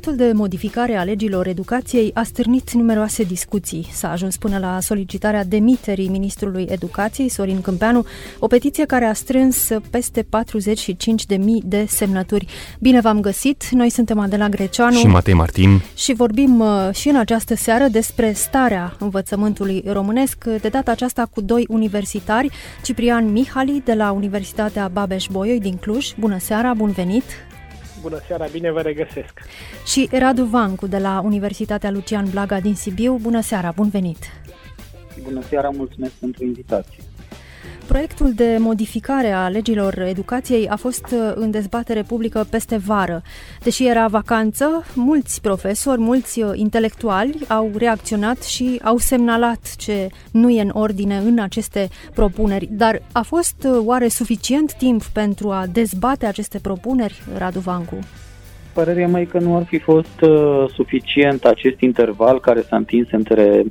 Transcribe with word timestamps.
Proiectul 0.00 0.26
de 0.26 0.32
modificare 0.32 0.96
a 0.96 1.02
legilor 1.02 1.46
educației 1.46 2.10
a 2.14 2.22
stârnit 2.22 2.72
numeroase 2.72 3.22
discuții. 3.22 3.88
S-a 3.92 4.10
ajuns 4.10 4.36
până 4.36 4.58
la 4.58 4.80
solicitarea 4.80 5.44
demiterii 5.44 6.08
ministrului 6.08 6.66
educației, 6.68 7.28
Sorin 7.28 7.60
Câmpeanu, 7.60 8.04
o 8.38 8.46
petiție 8.46 8.84
care 8.84 9.04
a 9.04 9.12
strâns 9.12 9.68
peste 9.90 10.22
45.000 10.22 10.26
de 11.64 11.84
semnături. 11.88 12.46
Bine 12.80 13.00
v-am 13.00 13.20
găsit! 13.20 13.68
Noi 13.70 13.90
suntem 13.90 14.18
Adela 14.18 14.48
Greceanu 14.48 14.96
și 14.96 15.06
Matei 15.06 15.34
Martin 15.34 15.80
și 15.94 16.12
vorbim 16.12 16.60
uh, 16.60 16.88
și 16.92 17.08
în 17.08 17.16
această 17.16 17.54
seară 17.54 17.86
despre 17.88 18.32
starea 18.32 18.96
învățământului 18.98 19.82
românesc, 19.86 20.44
de 20.44 20.68
data 20.68 20.90
aceasta 20.90 21.28
cu 21.34 21.40
doi 21.40 21.64
universitari, 21.68 22.50
Ciprian 22.82 23.32
Mihali 23.32 23.82
de 23.84 23.94
la 23.94 24.10
Universitatea 24.10 24.88
Babeș-Bolyai 24.92 25.58
din 25.58 25.76
Cluj. 25.76 26.12
Bună 26.18 26.38
seara, 26.38 26.74
bun 26.74 26.90
venit! 26.90 27.24
Bună 28.08 28.20
seara, 28.26 28.46
bine 28.46 28.70
vă 28.70 28.80
regăsesc! 28.80 29.40
Și 29.86 30.08
Radu 30.12 30.44
Vancu 30.44 30.86
de 30.86 30.98
la 30.98 31.20
Universitatea 31.24 31.90
Lucian 31.90 32.30
Blaga 32.30 32.60
din 32.60 32.74
Sibiu. 32.74 33.18
Bună 33.22 33.40
seara, 33.40 33.72
bun 33.76 33.88
venit! 33.88 34.18
Bună 35.22 35.42
seara, 35.48 35.68
mulțumesc 35.68 36.12
pentru 36.12 36.44
invitație! 36.44 37.02
Proiectul 37.96 38.32
de 38.32 38.56
modificare 38.58 39.30
a 39.30 39.48
legilor 39.48 39.98
educației 39.98 40.68
a 40.68 40.76
fost 40.76 41.06
uh, 41.12 41.32
în 41.34 41.50
dezbatere 41.50 42.02
publică 42.02 42.46
peste 42.50 42.76
vară. 42.76 43.22
Deși 43.62 43.86
era 43.86 44.06
vacanță, 44.06 44.84
mulți 44.94 45.40
profesori, 45.40 46.00
mulți 46.00 46.42
uh, 46.42 46.50
intelectuali 46.54 47.38
au 47.48 47.70
reacționat 47.78 48.42
și 48.42 48.80
au 48.84 48.96
semnalat 48.96 49.74
ce 49.76 50.08
nu 50.32 50.50
e 50.50 50.60
în 50.60 50.70
ordine 50.72 51.16
în 51.16 51.38
aceste 51.38 51.88
propuneri. 52.14 52.68
Dar 52.70 53.02
a 53.12 53.22
fost 53.22 53.64
uh, 53.64 53.78
oare 53.84 54.08
suficient 54.08 54.72
timp 54.72 55.02
pentru 55.02 55.50
a 55.50 55.64
dezbate 55.72 56.26
aceste 56.26 56.58
propuneri, 56.58 57.22
Radu 57.38 57.58
Vancu? 57.58 57.98
Părerea 58.72 59.08
mea 59.08 59.20
e 59.20 59.24
că 59.24 59.38
nu 59.38 59.56
ar 59.56 59.64
fi 59.64 59.78
fost 59.78 60.20
uh, 60.20 60.64
suficient 60.74 61.44
acest 61.44 61.80
interval 61.80 62.40
care 62.40 62.60
s-a 62.60 62.76
întins 62.76 63.08
între 63.10 63.64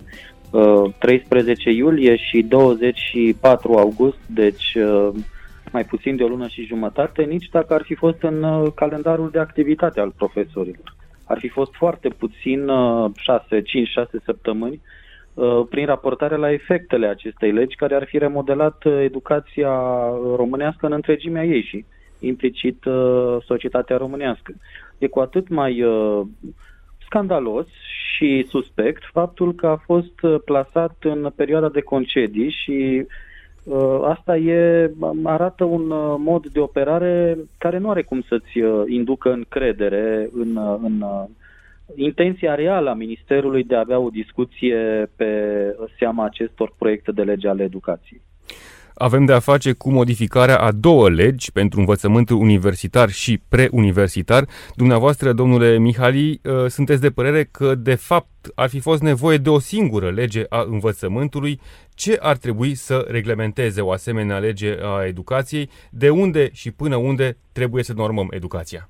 13 1.00 1.70
uh, 1.70 1.76
iulie 1.76 2.16
și 2.16 2.42
24 2.42 3.74
august, 3.74 4.18
deci 4.28 4.76
uh, 4.76 5.10
mai 5.72 5.84
puțin 5.84 6.16
de 6.16 6.24
o 6.24 6.28
lună 6.28 6.48
și 6.48 6.66
jumătate, 6.66 7.24
nici 7.24 7.50
dacă 7.52 7.74
ar 7.74 7.82
fi 7.82 7.96
fost 7.96 8.22
în 8.22 8.44
uh, 8.44 8.72
calendarul 8.76 9.30
de 9.30 9.40
activitate 9.40 10.00
al 10.00 10.14
profesorilor. 10.18 10.96
Ar 11.28 11.40
fi 11.40 11.48
fost 11.48 11.74
foarte 11.74 12.10
puțin, 12.10 12.70
6, 13.16 13.62
5, 13.62 13.88
6 13.88 14.22
săptămâni, 14.24 14.82
prin 15.70 15.86
raportare 15.86 16.36
la 16.36 16.52
efectele 16.52 17.08
acestei 17.08 17.52
legi 17.52 17.76
care 17.76 17.96
ar 17.96 18.06
fi 18.06 18.18
remodelat 18.18 18.84
educația 19.04 19.80
românească 20.36 20.86
în 20.86 20.92
întregimea 20.92 21.44
ei 21.44 21.62
și 21.62 21.86
implicit 22.20 22.84
societatea 23.46 23.98
românească. 23.98 24.54
E 24.98 25.08
cu 25.08 25.20
atât 25.20 25.48
mai 25.48 25.84
scandalos 27.06 27.68
și 28.16 28.46
suspect 28.50 29.04
faptul 29.12 29.54
că 29.54 29.68
a 29.68 29.76
fost 29.76 30.22
uh, 30.22 30.36
plasat 30.46 30.96
în 31.02 31.32
perioada 31.36 31.70
de 31.70 31.82
concedii 31.82 32.50
și 32.50 33.06
uh, 33.64 34.00
asta 34.04 34.38
e, 34.38 34.92
arată 35.24 35.64
un 35.64 35.90
uh, 35.92 36.16
mod 36.18 36.48
de 36.48 36.60
operare 36.60 37.38
care 37.58 37.78
nu 37.78 37.90
are 37.90 38.04
cum 38.04 38.22
să-ți 38.22 38.60
uh, 38.60 38.84
inducă 38.88 39.32
încredere 39.32 40.30
în, 40.34 40.56
uh, 40.56 40.80
în 40.84 41.02
uh, 41.02 41.24
intenția 41.96 42.56
reală 42.56 42.90
a 42.90 42.94
Ministerului 42.94 43.64
de 43.64 43.76
a 43.76 43.80
avea 43.80 44.00
o 44.00 44.10
discuție 44.10 45.12
pe 45.16 45.32
seama 45.98 46.26
acestor 46.26 46.74
proiecte 46.78 47.12
de 47.12 47.24
lege 47.24 47.48
ale 47.48 47.64
educației 47.64 48.22
avem 48.98 49.26
de 49.26 49.34
a 49.34 49.40
face 49.40 49.72
cu 49.72 49.92
modificarea 49.92 50.58
a 50.58 50.72
două 50.72 51.10
legi 51.10 51.52
pentru 51.52 51.80
învățământul 51.80 52.38
universitar 52.38 53.10
și 53.10 53.42
preuniversitar. 53.50 54.48
Dumneavoastră, 54.76 55.34
domnule 55.34 55.78
Mihali, 55.78 56.42
uh, 56.44 56.66
sunteți 56.68 57.02
de 57.02 57.10
părere 57.10 57.44
că, 57.44 57.76
de 57.76 57.96
fapt, 57.96 58.30
ar 58.56 58.70
fi 58.70 58.80
fost 58.80 59.02
nevoie 59.02 59.38
de 59.38 59.50
o 59.50 59.60
singură 59.60 60.10
lege 60.10 60.44
a 60.50 60.66
învățământului. 60.70 61.60
Ce 61.94 62.18
ar 62.22 62.38
trebui 62.38 62.76
să 62.76 63.06
reglementeze 63.10 63.82
o 63.82 63.92
asemenea 63.92 64.38
lege 64.38 64.76
a 64.82 65.06
educației? 65.06 65.70
De 65.90 66.10
unde 66.10 66.50
și 66.54 66.72
până 66.72 66.96
unde 66.96 67.38
trebuie 67.52 67.84
să 67.84 67.94
normăm 67.94 68.28
educația? 68.32 68.90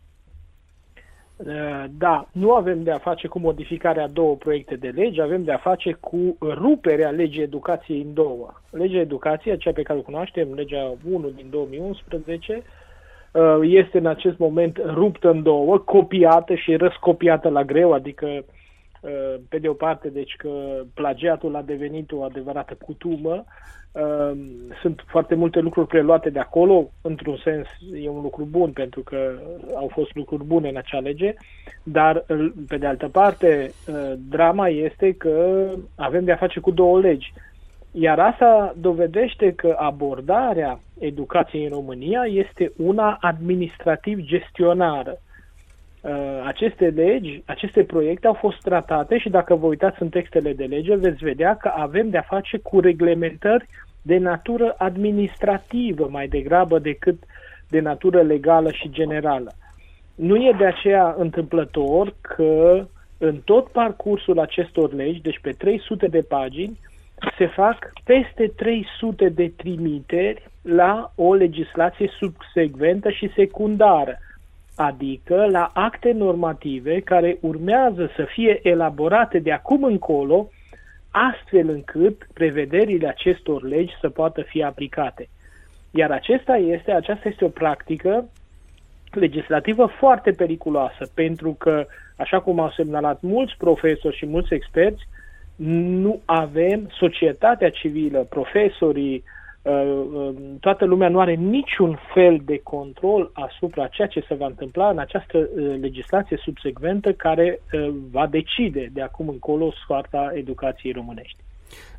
Uh, 1.37 1.83
da, 1.97 2.27
nu 2.31 2.53
avem 2.53 2.83
de 2.83 2.91
a 2.91 2.97
face 2.97 3.27
cu 3.27 3.39
modificarea 3.39 4.07
două 4.07 4.35
proiecte 4.35 4.75
de 4.75 4.87
lege, 4.87 5.21
avem 5.21 5.43
de 5.43 5.51
a 5.51 5.57
face 5.57 5.97
cu 5.99 6.37
ruperea 6.39 7.09
legii 7.09 7.41
educației 7.41 8.01
în 8.01 8.13
două. 8.13 8.53
Legea 8.69 8.99
educației, 8.99 9.57
cea 9.57 9.71
pe 9.71 9.81
care 9.81 9.99
o 9.99 10.01
cunoaștem, 10.01 10.53
legea 10.53 10.93
1 11.11 11.29
din 11.35 11.47
2011, 11.49 12.63
uh, 13.31 13.57
este 13.61 13.97
în 13.97 14.05
acest 14.05 14.37
moment 14.37 14.77
ruptă 14.85 15.29
în 15.29 15.43
două, 15.43 15.77
copiată 15.77 16.55
și 16.55 16.75
răscopiată 16.75 17.49
la 17.49 17.63
greu, 17.63 17.93
adică 17.93 18.25
uh, 18.25 18.43
pe 19.49 19.57
de 19.57 19.67
o 19.67 19.73
parte, 19.73 20.09
deci 20.09 20.35
că 20.37 20.49
plagiatul 20.93 21.55
a 21.55 21.61
devenit 21.61 22.11
o 22.11 22.23
adevărată 22.23 22.77
cutumă, 22.85 23.45
Ehm, 23.95 24.73
sunt 24.81 25.03
foarte 25.07 25.35
multe 25.35 25.59
lucruri 25.59 25.87
preluate 25.87 26.29
de 26.29 26.39
acolo, 26.39 26.89
într-un 27.01 27.37
sens 27.43 27.67
e 27.93 28.09
un 28.09 28.21
lucru 28.21 28.47
bun 28.49 28.71
pentru 28.71 29.01
că 29.01 29.31
au 29.75 29.89
fost 29.93 30.15
lucruri 30.15 30.43
bune 30.43 30.69
în 30.69 30.77
acea 30.77 30.99
lege, 30.99 31.33
dar 31.83 32.25
pe 32.67 32.77
de 32.77 32.85
altă 32.85 33.07
parte 33.07 33.71
drama 34.29 34.67
este 34.67 35.13
că 35.13 35.67
avem 35.95 36.23
de 36.23 36.31
a 36.31 36.35
face 36.35 36.59
cu 36.59 36.71
două 36.71 36.99
legi. 36.99 37.33
Iar 37.91 38.19
asta 38.19 38.73
dovedește 38.77 39.53
că 39.53 39.75
abordarea 39.79 40.79
educației 40.99 41.63
în 41.63 41.69
România 41.69 42.21
este 42.25 42.71
una 42.77 43.17
administrativ-gestionară. 43.21 45.17
Aceste 46.45 46.85
legi, 46.85 47.41
aceste 47.45 47.83
proiecte 47.83 48.27
au 48.27 48.33
fost 48.33 48.61
tratate 48.61 49.17
și 49.17 49.29
dacă 49.29 49.55
vă 49.55 49.65
uitați 49.65 50.01
în 50.01 50.09
textele 50.09 50.53
de 50.53 50.63
lege 50.63 50.95
veți 50.95 51.23
vedea 51.23 51.55
că 51.55 51.71
avem 51.75 52.09
de 52.09 52.17
a 52.17 52.21
face 52.21 52.57
cu 52.57 52.79
reglementări 52.79 53.65
de 54.01 54.17
natură 54.17 54.75
administrativă 54.77 56.07
mai 56.11 56.27
degrabă 56.27 56.79
decât 56.79 57.23
de 57.69 57.79
natură 57.79 58.21
legală 58.21 58.71
și 58.71 58.89
generală. 58.89 59.51
Nu 60.15 60.35
e 60.35 60.55
de 60.57 60.65
aceea 60.65 61.15
întâmplător 61.17 62.13
că 62.21 62.85
în 63.17 63.35
tot 63.45 63.67
parcursul 63.67 64.39
acestor 64.39 64.93
legi, 64.93 65.21
deci 65.21 65.39
pe 65.41 65.51
300 65.51 66.07
de 66.07 66.21
pagini, 66.21 66.79
se 67.37 67.47
fac 67.47 67.91
peste 68.03 68.51
300 68.55 69.29
de 69.29 69.51
trimiteri 69.55 70.49
la 70.61 71.11
o 71.15 71.33
legislație 71.33 72.09
subsecventă 72.19 73.09
și 73.09 73.31
secundară, 73.35 74.19
adică 74.75 75.47
la 75.51 75.71
acte 75.73 76.11
normative 76.11 76.99
care 76.99 77.37
urmează 77.41 78.09
să 78.15 78.25
fie 78.33 78.59
elaborate 78.63 79.39
de 79.39 79.51
acum 79.51 79.83
încolo 79.83 80.49
astfel 81.11 81.69
încât 81.69 82.27
prevederile 82.33 83.07
acestor 83.07 83.63
legi 83.63 83.93
să 84.01 84.09
poată 84.09 84.41
fi 84.41 84.63
aplicate. 84.63 85.29
Iar 85.91 86.11
acesta 86.11 86.55
este, 86.55 86.91
aceasta 86.91 87.29
este 87.29 87.45
o 87.45 87.49
practică 87.49 88.29
legislativă 89.11 89.85
foarte 89.85 90.31
periculoasă, 90.31 91.09
pentru 91.13 91.51
că, 91.51 91.85
așa 92.17 92.39
cum 92.39 92.59
au 92.59 92.71
semnalat 92.71 93.21
mulți 93.21 93.55
profesori 93.57 94.17
și 94.17 94.25
mulți 94.25 94.53
experți, 94.53 95.07
nu 95.55 96.21
avem 96.25 96.89
societatea 96.91 97.69
civilă, 97.69 98.19
profesorii, 98.29 99.23
Uh, 99.23 99.23
um, 99.23 99.34
toată 100.59 100.85
lumea 100.85 101.09
nu 101.09 101.19
are 101.19 101.33
niciun 101.33 101.99
fel 102.13 102.41
de 102.45 102.59
control 102.63 103.31
asupra 103.33 103.87
ceea 103.87 104.07
ce 104.07 104.25
se 104.27 104.33
va 104.33 104.45
întâmpla 104.45 104.89
în 104.89 104.99
această 104.99 105.37
uh, 105.37 105.75
legislație 105.79 106.37
subsecventă 106.43 107.13
care 107.13 107.59
uh, 107.73 107.93
va 108.11 108.27
decide 108.27 108.89
de 108.93 109.01
acum 109.01 109.29
încolo 109.29 109.73
soarta 109.87 110.31
educației 110.33 110.93
românești. 110.93 111.37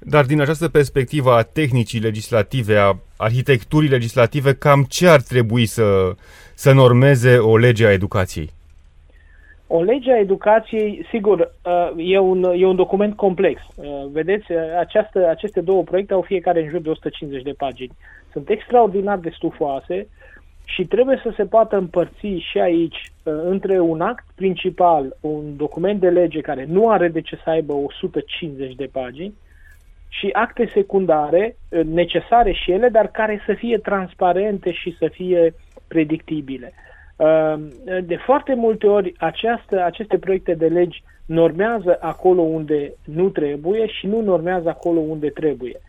Dar 0.00 0.24
din 0.24 0.40
această 0.40 0.68
perspectivă 0.68 1.32
a 1.32 1.42
tehnicii 1.42 2.00
legislative, 2.00 2.76
a 2.76 2.96
arhitecturii 3.16 3.88
legislative, 3.88 4.54
cam 4.54 4.82
ce 4.88 5.08
ar 5.08 5.20
trebui 5.20 5.66
să, 5.66 6.14
să 6.54 6.72
normeze 6.72 7.38
o 7.38 7.56
lege 7.56 7.86
a 7.86 7.92
educației? 7.92 8.50
O 9.68 9.82
lege 9.82 10.12
a 10.12 10.18
educației, 10.18 11.06
sigur, 11.10 11.52
uh, 11.64 11.92
e 11.96 12.18
un, 12.18 12.42
e 12.56 12.66
un 12.66 12.76
document 12.76 13.16
complex. 13.16 13.60
Uh, 13.74 13.84
vedeți, 14.12 14.52
uh, 14.52 14.58
această, 14.78 15.28
aceste 15.28 15.60
două 15.60 15.82
proiecte 15.82 16.12
au 16.12 16.22
fiecare 16.22 16.62
în 16.62 16.68
jur 16.68 16.80
de 16.80 16.90
150 16.90 17.42
de 17.42 17.52
pagini. 17.52 17.96
Sunt 18.32 18.48
extraordinar 18.48 19.18
de 19.18 19.30
stufoase 19.36 20.08
și 20.64 20.84
trebuie 20.84 21.20
să 21.22 21.32
se 21.36 21.44
poată 21.44 21.76
împărți 21.76 22.26
și 22.50 22.58
aici 22.58 23.12
între 23.22 23.80
un 23.80 24.00
act 24.00 24.24
principal, 24.34 25.16
un 25.20 25.56
document 25.56 26.00
de 26.00 26.08
lege 26.08 26.40
care 26.40 26.64
nu 26.68 26.88
are 26.88 27.08
de 27.08 27.20
ce 27.20 27.38
să 27.44 27.50
aibă 27.50 27.72
150 27.72 28.74
de 28.74 28.88
pagini 28.92 29.34
și 30.08 30.28
acte 30.32 30.70
secundare 30.74 31.56
necesare 31.84 32.52
și 32.52 32.70
ele, 32.70 32.88
dar 32.88 33.06
care 33.06 33.42
să 33.46 33.54
fie 33.54 33.78
transparente 33.78 34.72
și 34.72 34.96
să 34.98 35.08
fie 35.12 35.54
predictibile. 35.88 36.72
De 38.02 38.16
foarte 38.16 38.54
multe 38.54 38.86
ori 38.86 39.14
această, 39.18 39.84
aceste 39.84 40.18
proiecte 40.18 40.54
de 40.54 40.66
legi 40.66 41.02
normează 41.26 41.98
acolo 42.00 42.40
unde 42.40 42.92
nu 43.04 43.28
trebuie 43.28 43.86
și 43.86 44.06
nu 44.06 44.20
normează 44.20 44.68
acolo 44.68 45.00
unde 45.00 45.28
trebuie. 45.28 45.80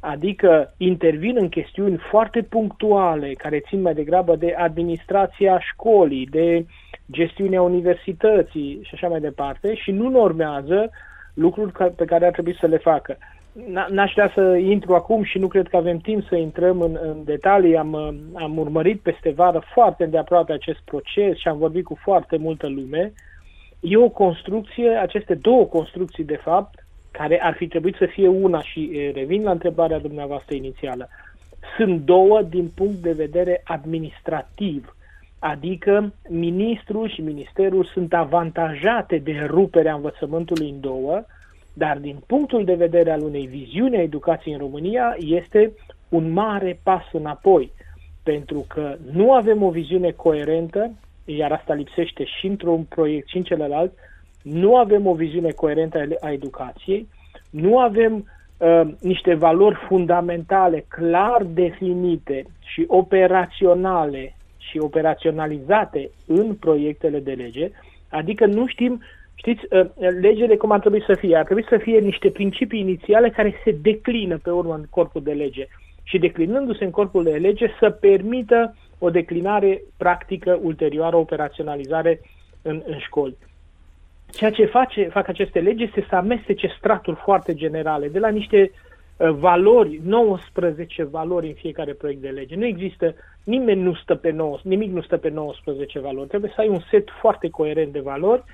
Adică 0.00 0.74
intervin 0.76 1.36
în 1.36 1.48
chestiuni 1.48 1.96
foarte 2.10 2.42
punctuale 2.42 3.32
care 3.32 3.60
țin 3.68 3.80
mai 3.80 3.94
degrabă 3.94 4.36
de 4.36 4.54
administrația 4.58 5.60
școlii, 5.60 6.26
de 6.26 6.66
gestiunea 7.10 7.62
universității 7.62 8.80
și 8.82 8.90
așa 8.94 9.08
mai 9.08 9.20
departe 9.20 9.74
și 9.74 9.90
nu 9.90 10.08
normează 10.08 10.90
lucruri 11.34 11.72
pe 11.96 12.04
care 12.04 12.26
ar 12.26 12.32
trebui 12.32 12.56
să 12.60 12.66
le 12.66 12.76
facă. 12.76 13.16
N-aș 13.88 14.12
vrea 14.12 14.30
să 14.34 14.56
intru 14.56 14.94
acum 14.94 15.22
și 15.22 15.38
nu 15.38 15.46
cred 15.46 15.68
că 15.68 15.76
avem 15.76 15.98
timp 15.98 16.26
să 16.28 16.36
intrăm 16.36 16.80
în, 16.80 16.98
în 17.02 17.24
detalii. 17.24 17.76
Am, 17.76 17.94
am 18.34 18.58
urmărit 18.58 19.00
peste 19.00 19.30
vară 19.30 19.62
foarte 19.72 20.06
de 20.06 20.18
aproape 20.18 20.52
acest 20.52 20.78
proces 20.84 21.36
și 21.36 21.48
am 21.48 21.58
vorbit 21.58 21.84
cu 21.84 21.98
foarte 22.02 22.36
multă 22.36 22.68
lume. 22.68 23.12
E 23.80 23.96
o 23.96 24.08
construcție, 24.08 24.88
aceste 24.88 25.34
două 25.34 25.64
construcții, 25.64 26.24
de 26.24 26.36
fapt, 26.36 26.86
care 27.10 27.42
ar 27.42 27.54
fi 27.54 27.66
trebuit 27.66 27.94
să 27.94 28.06
fie 28.06 28.28
una 28.28 28.62
și 28.62 29.10
revin 29.14 29.42
la 29.42 29.50
întrebarea 29.50 29.98
dumneavoastră 29.98 30.54
inițială. 30.54 31.08
Sunt 31.76 32.00
două 32.00 32.42
din 32.42 32.70
punct 32.74 32.96
de 33.02 33.12
vedere 33.12 33.60
administrativ, 33.64 34.96
adică 35.38 36.12
ministrul 36.28 37.08
și 37.08 37.20
ministerul 37.20 37.84
sunt 37.84 38.14
avantajate 38.14 39.18
de 39.18 39.46
ruperea 39.46 39.94
învățământului 39.94 40.68
în 40.68 40.80
două, 40.80 41.24
dar 41.78 41.98
din 41.98 42.16
punctul 42.26 42.64
de 42.64 42.74
vedere 42.74 43.10
al 43.10 43.22
unei 43.22 43.46
viziuni 43.46 43.96
a 43.96 44.02
educației 44.02 44.54
în 44.54 44.60
România 44.60 45.16
este 45.18 45.72
un 46.08 46.32
mare 46.32 46.80
pas 46.82 47.02
înapoi, 47.12 47.72
pentru 48.22 48.64
că 48.68 48.96
nu 49.12 49.32
avem 49.32 49.62
o 49.62 49.70
viziune 49.70 50.10
coerentă, 50.10 50.90
iar 51.24 51.52
asta 51.52 51.74
lipsește 51.74 52.24
și 52.24 52.46
într-un 52.46 52.82
proiect 52.82 53.28
și 53.28 53.36
în 53.36 53.42
celălalt, 53.42 53.92
nu 54.42 54.76
avem 54.76 55.06
o 55.06 55.14
viziune 55.14 55.50
coerentă 55.50 56.06
a 56.20 56.30
educației, 56.30 57.08
nu 57.50 57.78
avem 57.78 58.14
uh, 58.56 58.80
niște 59.00 59.34
valori 59.34 59.76
fundamentale 59.88 60.84
clar 60.88 61.42
definite 61.42 62.44
și 62.64 62.84
operaționale 62.86 64.36
și 64.58 64.78
operaționalizate 64.78 66.10
în 66.26 66.54
proiectele 66.54 67.18
de 67.18 67.32
lege, 67.32 67.70
adică 68.08 68.46
nu 68.46 68.66
știm, 68.66 69.02
știți, 69.36 69.64
uh, 69.70 69.86
legele 70.20 70.56
cum 70.56 70.70
ar 70.70 70.80
trebui 70.80 71.02
să 71.06 71.14
fie. 71.14 71.36
Ar 71.36 71.44
trebui 71.44 71.64
să 71.68 71.76
fie 71.76 71.98
niște 71.98 72.30
principii 72.30 72.80
inițiale 72.80 73.30
care 73.30 73.60
se 73.64 73.70
declină 73.70 74.38
pe 74.38 74.50
urmă 74.50 74.74
în 74.74 74.84
corpul 74.90 75.22
de 75.22 75.32
lege 75.32 75.66
și 76.02 76.18
declinându-se 76.18 76.84
în 76.84 76.90
corpul 76.90 77.24
de 77.24 77.30
lege 77.30 77.66
să 77.80 77.90
permită 77.90 78.76
o 78.98 79.10
declinare 79.10 79.82
practică 79.96 80.58
ulterioară, 80.62 81.16
operaționalizare 81.16 82.20
în, 82.62 82.82
în 82.86 82.98
școli. 82.98 83.36
Ceea 84.30 84.50
ce 84.50 84.64
face, 84.64 85.08
fac 85.08 85.28
aceste 85.28 85.60
legi 85.60 85.82
este 85.82 86.06
să 86.08 86.16
amestece 86.16 86.74
straturi 86.78 87.16
foarte 87.24 87.54
generale, 87.54 88.08
de 88.08 88.18
la 88.18 88.28
niște 88.28 88.70
uh, 89.16 89.30
valori, 89.30 90.00
19 90.04 91.04
valori 91.04 91.46
în 91.46 91.54
fiecare 91.54 91.92
proiect 91.92 92.20
de 92.20 92.28
lege. 92.28 92.56
Nu 92.56 92.64
există, 92.64 93.14
nimeni 93.44 93.82
nu 93.82 93.94
stă 93.94 94.14
pe 94.14 94.30
9, 94.30 94.58
nimic 94.62 94.92
nu 94.92 95.02
stă 95.02 95.16
pe 95.16 95.28
19 95.28 96.00
valori. 96.00 96.28
Trebuie 96.28 96.52
să 96.54 96.60
ai 96.60 96.68
un 96.68 96.80
set 96.90 97.08
foarte 97.20 97.48
coerent 97.50 97.92
de 97.92 98.00
valori, 98.00 98.44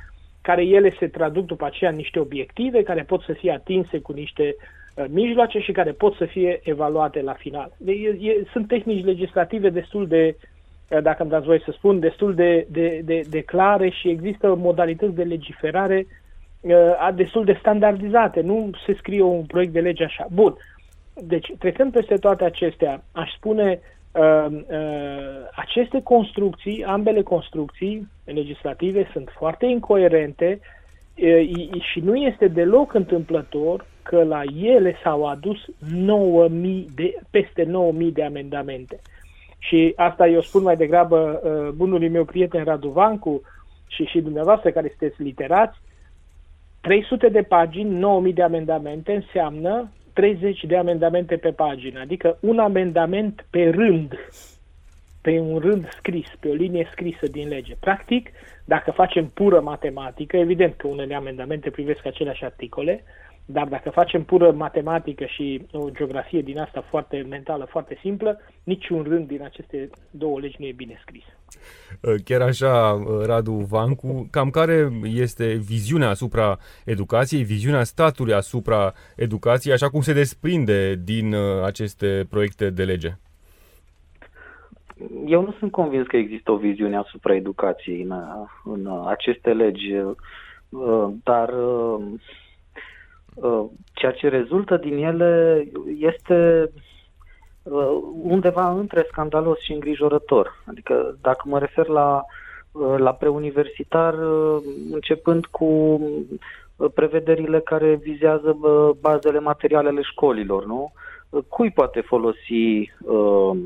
care 0.43 0.63
ele 0.63 0.95
se 0.99 1.07
traduc 1.07 1.47
după 1.47 1.65
aceea 1.65 1.91
în 1.91 1.97
niște 1.97 2.19
obiective 2.19 2.83
care 2.83 3.03
pot 3.03 3.23
să 3.23 3.33
fie 3.33 3.53
atinse 3.53 3.99
cu 3.99 4.13
niște 4.13 4.55
uh, 4.95 5.05
mijloace 5.09 5.59
și 5.59 5.73
care 5.73 5.91
pot 5.93 6.15
să 6.15 6.25
fie 6.25 6.61
evaluate 6.63 7.23
la 7.23 7.33
final. 7.33 7.73
De, 7.77 7.93
e, 7.93 8.31
e, 8.31 8.45
sunt 8.53 8.69
tehnici 8.69 9.05
legislative 9.05 9.69
destul 9.69 10.07
de 10.07 10.37
dacă 11.01 11.23
îmi 11.23 11.31
dați 11.31 11.47
voi 11.47 11.63
să 11.65 11.71
spun, 11.75 12.01
destul 12.01 12.35
de, 12.35 12.67
de, 12.71 13.01
de, 13.05 13.23
de 13.31 13.41
clare 13.41 13.89
și 13.89 14.09
există 14.09 14.55
modalități 14.55 15.15
de 15.15 15.23
legiferare 15.23 16.07
uh, 16.61 17.09
destul 17.15 17.45
de 17.45 17.57
standardizate. 17.61 18.41
Nu 18.41 18.71
se 18.87 18.95
scrie 18.95 19.23
un 19.23 19.45
proiect 19.45 19.73
de 19.73 19.81
lege 19.81 20.05
așa. 20.05 20.27
Bun. 20.33 20.57
Deci, 21.15 21.53
trecând 21.59 21.93
peste 21.93 22.15
toate 22.15 22.45
acestea, 22.45 23.03
aș 23.13 23.31
spune 23.37 23.71
uh, 23.71 23.79
uh, 23.79 24.02
aceste 25.55 26.03
construcții, 26.03 26.85
ambele 26.85 27.23
construcții 27.23 28.09
legislative 28.25 29.09
sunt 29.13 29.29
foarte 29.39 29.67
incoerente 29.67 30.61
uh, 30.61 31.83
și 31.93 32.01
nu 32.01 32.17
este 32.17 32.49
deloc 32.49 32.95
întâmplător 32.95 33.87
că 34.03 34.23
la 34.25 34.43
ele 34.63 34.97
s-au 35.03 35.25
adus 35.25 35.59
9000 35.93 36.89
de, 36.95 37.19
peste 37.31 37.63
9000 37.63 38.13
de 38.13 38.25
amendamente. 38.25 39.01
Și 39.59 39.93
asta 39.97 40.27
eu 40.27 40.41
spun 40.41 40.63
mai 40.63 40.77
degrabă 40.77 41.41
uh, 41.45 41.69
bunului 41.75 42.09
meu 42.09 42.25
prieten 42.25 42.65
Radu 42.65 42.89
Vancu 42.89 43.43
și, 43.87 44.05
și 44.05 44.21
dumneavoastră 44.21 44.71
care 44.71 44.95
sunteți 44.99 45.23
literați, 45.23 45.81
300 46.81 47.29
de 47.29 47.43
pagini, 47.43 47.99
9000 47.99 48.33
de 48.33 48.43
amendamente 48.43 49.15
înseamnă 49.15 49.91
30 50.13 50.65
de 50.65 50.77
amendamente 50.77 51.37
pe 51.37 51.51
pagină, 51.51 52.01
adică 52.01 52.39
un 52.41 52.59
amendament 52.59 53.47
pe 53.51 53.71
rând, 53.71 54.15
pe 55.21 55.39
un 55.39 55.59
rând 55.59 55.89
scris, 55.89 56.29
pe 56.41 56.49
o 56.49 56.55
linie 56.55 56.89
scrisă 56.91 57.27
din 57.27 57.49
lege. 57.49 57.77
Practic, 57.81 58.31
dacă 58.65 58.91
facem 58.91 59.27
pură 59.29 59.61
matematică, 59.61 60.37
evident 60.37 60.75
că 60.77 60.87
unele 60.87 61.15
amendamente 61.15 61.71
privesc 61.71 62.07
aceleași 62.07 62.45
articole, 62.45 63.05
dar 63.47 63.67
dacă 63.67 63.91
facem 63.91 64.25
pură 64.25 64.51
matematică 64.51 65.25
și 65.25 65.67
o 65.73 65.91
geografie 65.91 66.41
din 66.41 66.59
asta 66.59 66.81
foarte 66.81 67.27
mentală, 67.29 67.65
foarte 67.65 67.99
simplă, 68.01 68.41
niciun 68.63 69.03
rând 69.03 69.27
din 69.27 69.43
aceste 69.43 69.91
două 70.11 70.41
legi 70.41 70.57
nu 70.59 70.67
e 70.67 70.73
bine 70.73 70.99
scris. 71.01 71.25
Uh, 72.01 72.15
chiar 72.25 72.41
așa, 72.41 72.93
uh, 72.93 73.27
Radu 73.27 73.53
Vancu, 73.53 74.29
cam 74.31 74.51
care 74.51 74.91
este 75.03 75.61
viziunea 75.67 76.09
asupra 76.09 76.59
educației, 76.85 77.43
viziunea 77.43 77.85
statului 77.85 78.33
asupra 78.33 78.93
educației, 79.17 79.75
așa 79.75 79.89
cum 79.89 80.01
se 80.01 80.13
desprinde 80.13 80.95
din 81.05 81.33
uh, 81.33 81.65
aceste 81.65 82.27
proiecte 82.31 82.71
de 82.71 82.85
lege? 82.85 83.17
Eu 85.27 85.43
nu 85.43 85.55
sunt 85.59 85.71
convins 85.71 86.07
că 86.07 86.17
există 86.17 86.53
o 86.53 86.57
viziune 86.57 86.97
asupra 86.97 87.35
educației 87.35 88.03
în, 88.03 88.13
în 88.65 88.91
aceste 89.07 89.53
legi, 89.53 89.95
dar 91.23 91.51
Uh, 93.35 93.65
ceea 93.93 94.13
ce 94.13 94.29
rezultă 94.29 94.77
din 94.77 94.97
ele 94.97 95.65
este 95.99 96.63
uh, 96.63 96.83
undeva 98.23 98.71
între 98.71 99.07
scandalos 99.11 99.59
și 99.59 99.73
îngrijorător. 99.73 100.63
Adică 100.67 101.17
dacă 101.21 101.43
mă 101.45 101.59
refer 101.59 101.87
la, 101.87 102.25
uh, 102.73 102.95
la 102.99 103.13
preuniversitar, 103.13 104.15
începând 104.91 105.47
cu 105.47 106.01
prevederile 106.95 107.61
care 107.61 107.95
vizează 107.95 108.57
bazele 109.01 109.41
materiale 109.41 109.89
ale 109.89 110.03
școlilor, 110.03 110.67
nu? 110.67 110.93
Cui 111.49 111.71
poate 111.71 112.01
folosi 112.01 112.91
uh, 113.01 113.51
uh, 113.51 113.57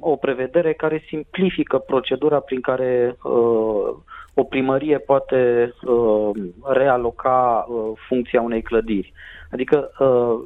o 0.00 0.16
prevedere 0.16 0.72
care 0.72 1.04
simplifică 1.06 1.78
procedura 1.78 2.40
prin 2.40 2.60
care 2.60 3.16
uh, 3.22 3.94
o 4.34 4.44
primărie 4.44 4.98
poate 4.98 5.72
uh, 5.82 6.30
realoca 6.64 7.66
uh, 7.68 7.98
funcția 8.08 8.40
unei 8.40 8.62
clădiri. 8.62 9.12
Adică 9.50 9.90
uh, 9.98 10.38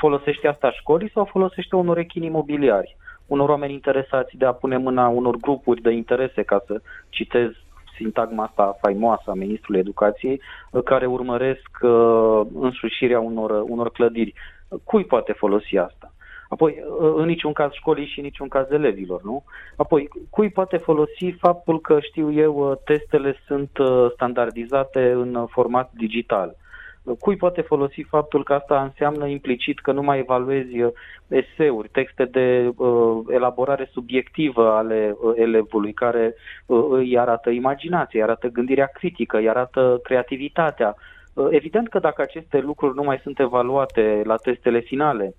folosește 0.00 0.48
asta 0.48 0.70
școlii 0.70 1.10
sau 1.10 1.24
folosește 1.24 1.76
unor 1.76 1.98
echini 1.98 2.26
imobiliari, 2.26 2.96
unor 3.26 3.48
oameni 3.48 3.72
interesați 3.72 4.36
de 4.36 4.44
a 4.44 4.52
pune 4.52 4.76
mâna 4.76 5.08
unor 5.08 5.36
grupuri 5.36 5.82
de 5.82 5.90
interese, 5.90 6.42
ca 6.42 6.62
să 6.66 6.80
citez 7.08 7.50
sintagma 7.96 8.44
asta 8.44 8.76
faimoasă 8.80 9.30
a 9.30 9.34
Ministrului 9.34 9.80
Educației, 9.80 10.40
uh, 10.70 10.82
care 10.82 11.06
urmăresc 11.06 11.78
uh, 11.82 12.40
însușirea 12.54 13.20
unor, 13.20 13.50
unor 13.68 13.90
clădiri. 13.90 14.34
Cui 14.84 15.04
poate 15.04 15.32
folosi 15.32 15.76
asta? 15.76 16.11
Apoi, 16.52 16.82
în 16.98 17.26
niciun 17.26 17.52
caz 17.52 17.72
școlii 17.72 18.06
și 18.06 18.18
în 18.18 18.24
niciun 18.24 18.48
caz 18.48 18.70
elevilor, 18.70 19.22
nu? 19.22 19.44
Apoi, 19.76 20.08
cui 20.30 20.50
poate 20.50 20.76
folosi 20.76 21.30
faptul 21.38 21.80
că, 21.80 22.00
știu 22.00 22.32
eu, 22.32 22.80
testele 22.84 23.36
sunt 23.46 23.78
uh, 23.78 24.10
standardizate 24.12 25.10
în 25.10 25.46
format 25.50 25.90
digital? 25.92 26.56
Cui 27.18 27.36
poate 27.36 27.60
folosi 27.60 28.00
faptul 28.02 28.44
că 28.44 28.52
asta 28.52 28.82
înseamnă 28.82 29.26
implicit 29.26 29.80
că 29.80 29.92
nu 29.92 30.02
mai 30.02 30.18
evaluezi 30.18 30.80
uh, 30.80 30.92
eseuri, 31.28 31.88
texte 31.88 32.24
de 32.24 32.72
uh, 32.76 33.18
elaborare 33.28 33.88
subiectivă 33.92 34.72
ale 34.72 35.16
uh, 35.20 35.32
elevului, 35.36 35.92
care 35.92 36.34
uh, 36.66 36.86
îi 36.90 37.18
arată 37.18 37.50
imaginația, 37.50 38.20
îi 38.20 38.30
arată 38.30 38.48
gândirea 38.48 38.86
critică, 38.86 39.36
îi 39.36 39.48
arată 39.48 40.00
creativitatea. 40.02 40.94
Uh, 41.34 41.46
evident 41.50 41.88
că 41.88 41.98
dacă 41.98 42.22
aceste 42.22 42.58
lucruri 42.58 42.94
nu 42.94 43.02
mai 43.02 43.18
sunt 43.22 43.38
evaluate 43.38 44.22
la 44.24 44.36
testele 44.36 44.80
finale, 44.80 45.34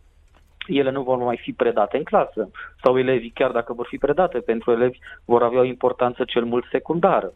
ele 0.67 0.91
nu 0.91 1.01
vor 1.01 1.17
mai 1.17 1.38
fi 1.38 1.51
predate 1.51 1.98
în 1.98 2.03
clasă 2.03 2.50
sau 2.84 2.98
elevii, 2.98 3.32
chiar 3.34 3.51
dacă 3.51 3.74
vor 3.74 3.86
fi 3.89 3.98
predate 3.98 4.39
pentru 4.39 4.72
elevi, 4.72 4.98
vor 5.25 5.43
avea 5.43 5.60
o 5.60 5.63
importanță 5.63 6.24
cel 6.24 6.43
mult 6.43 6.65
secundară. 6.72 7.34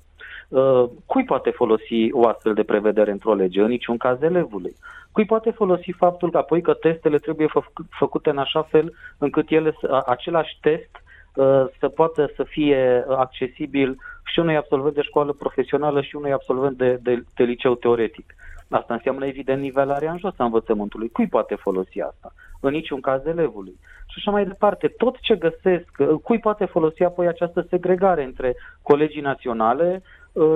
Uh, 0.47 0.83
cui 1.05 1.23
poate 1.23 1.49
folosi 1.49 2.11
o 2.11 2.27
astfel 2.27 2.53
de 2.53 2.63
prevedere 2.63 3.11
într-o 3.11 3.33
lege? 3.33 3.61
În 3.61 3.67
niciun 3.67 3.97
caz 3.97 4.21
elevului. 4.21 4.75
Cui 5.11 5.25
poate 5.25 5.51
folosi 5.51 5.91
faptul 5.91 6.31
că 6.31 6.37
apoi 6.37 6.61
că 6.61 6.73
testele 6.73 7.17
trebuie 7.17 7.47
fă- 7.47 7.85
făcute 7.89 8.29
în 8.29 8.37
așa 8.37 8.61
fel 8.61 8.93
încât 9.17 9.49
ele, 9.49 9.75
același 10.05 10.57
test 10.61 10.89
să 11.79 11.87
poată 11.95 12.31
să 12.35 12.43
fie 12.43 13.05
accesibil 13.09 13.97
și 14.23 14.39
unui 14.39 14.55
absolvent 14.55 14.95
de 14.95 15.01
școală 15.01 15.33
profesională 15.33 16.01
și 16.01 16.15
unui 16.15 16.31
absolvent 16.31 16.77
de, 16.77 16.99
de, 17.01 17.23
de 17.35 17.43
liceu 17.43 17.75
teoretic. 17.75 18.35
Asta 18.69 18.93
înseamnă 18.93 19.25
evident 19.25 19.61
nivelarea 19.61 20.11
în 20.11 20.17
jos 20.17 20.33
a 20.37 20.43
învățământului. 20.43 21.09
Cui 21.09 21.27
poate 21.27 21.55
folosi 21.55 22.01
asta? 22.01 22.33
În 22.59 22.71
niciun 22.71 22.99
caz 23.01 23.25
elevului. 23.25 23.75
Și 24.07 24.15
așa 24.17 24.31
mai 24.31 24.45
departe. 24.45 24.87
Tot 24.87 25.19
ce 25.19 25.35
găsesc, 25.35 25.89
cui 26.23 26.39
poate 26.39 26.65
folosi 26.65 27.03
apoi 27.03 27.27
această 27.27 27.65
segregare 27.69 28.23
între 28.23 28.55
colegii 28.81 29.21
naționale 29.21 30.01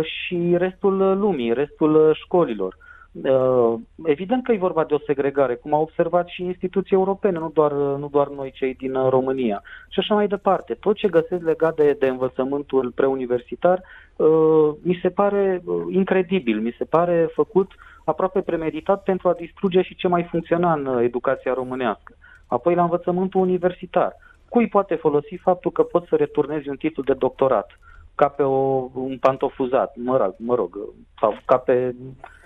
și 0.01 0.55
restul 0.57 1.17
lumii, 1.17 1.53
restul 1.53 2.13
școlilor. 2.13 2.77
Uh, 3.11 3.73
evident 4.05 4.43
că 4.43 4.51
e 4.51 4.57
vorba 4.57 4.83
de 4.83 4.93
o 4.93 4.99
segregare, 5.05 5.55
cum 5.55 5.73
au 5.73 5.81
observat 5.81 6.27
și 6.27 6.43
instituții 6.43 6.95
europene, 6.95 7.39
nu 7.39 7.49
doar, 7.53 7.71
nu 7.71 8.07
doar 8.11 8.27
noi 8.27 8.51
cei 8.51 8.73
din 8.73 8.95
uh, 8.95 9.09
România. 9.09 9.61
Și 9.89 9.99
așa 9.99 10.13
mai 10.13 10.27
departe. 10.27 10.73
Tot 10.73 10.95
ce 10.95 11.07
găsesc 11.07 11.43
legat 11.43 11.75
de, 11.75 11.95
de 11.99 12.07
învățământul 12.07 12.91
preuniversitar 12.95 13.81
uh, 14.15 14.69
mi 14.81 14.99
se 15.01 15.09
pare 15.09 15.63
incredibil, 15.89 16.59
mi 16.59 16.75
se 16.77 16.83
pare 16.83 17.29
făcut 17.33 17.71
aproape 18.05 18.41
premeditat 18.41 19.03
pentru 19.03 19.27
a 19.29 19.33
distruge 19.33 19.81
și 19.81 19.95
ce 19.95 20.07
mai 20.07 20.23
funcționa 20.23 20.73
în 20.73 21.03
educația 21.03 21.53
românească. 21.53 22.15
Apoi 22.47 22.75
la 22.75 22.83
învățământul 22.83 23.41
universitar. 23.41 24.15
Cui 24.49 24.67
poate 24.67 24.95
folosi 24.95 25.35
faptul 25.35 25.71
că 25.71 25.83
poți 25.83 26.07
să 26.07 26.15
returnezi 26.15 26.69
un 26.69 26.75
titlu 26.75 27.03
de 27.03 27.13
doctorat 27.13 27.79
ca 28.15 28.27
pe 28.27 28.43
o, 28.43 28.89
un 28.93 29.17
pantofuzat, 29.19 29.95
mă 29.95 30.17
rog, 30.17 30.35
mă 30.37 30.55
rog, 30.55 30.77
sau 31.19 31.37
ca 31.45 31.57
pe 31.57 31.95
Uh, 31.95 32.40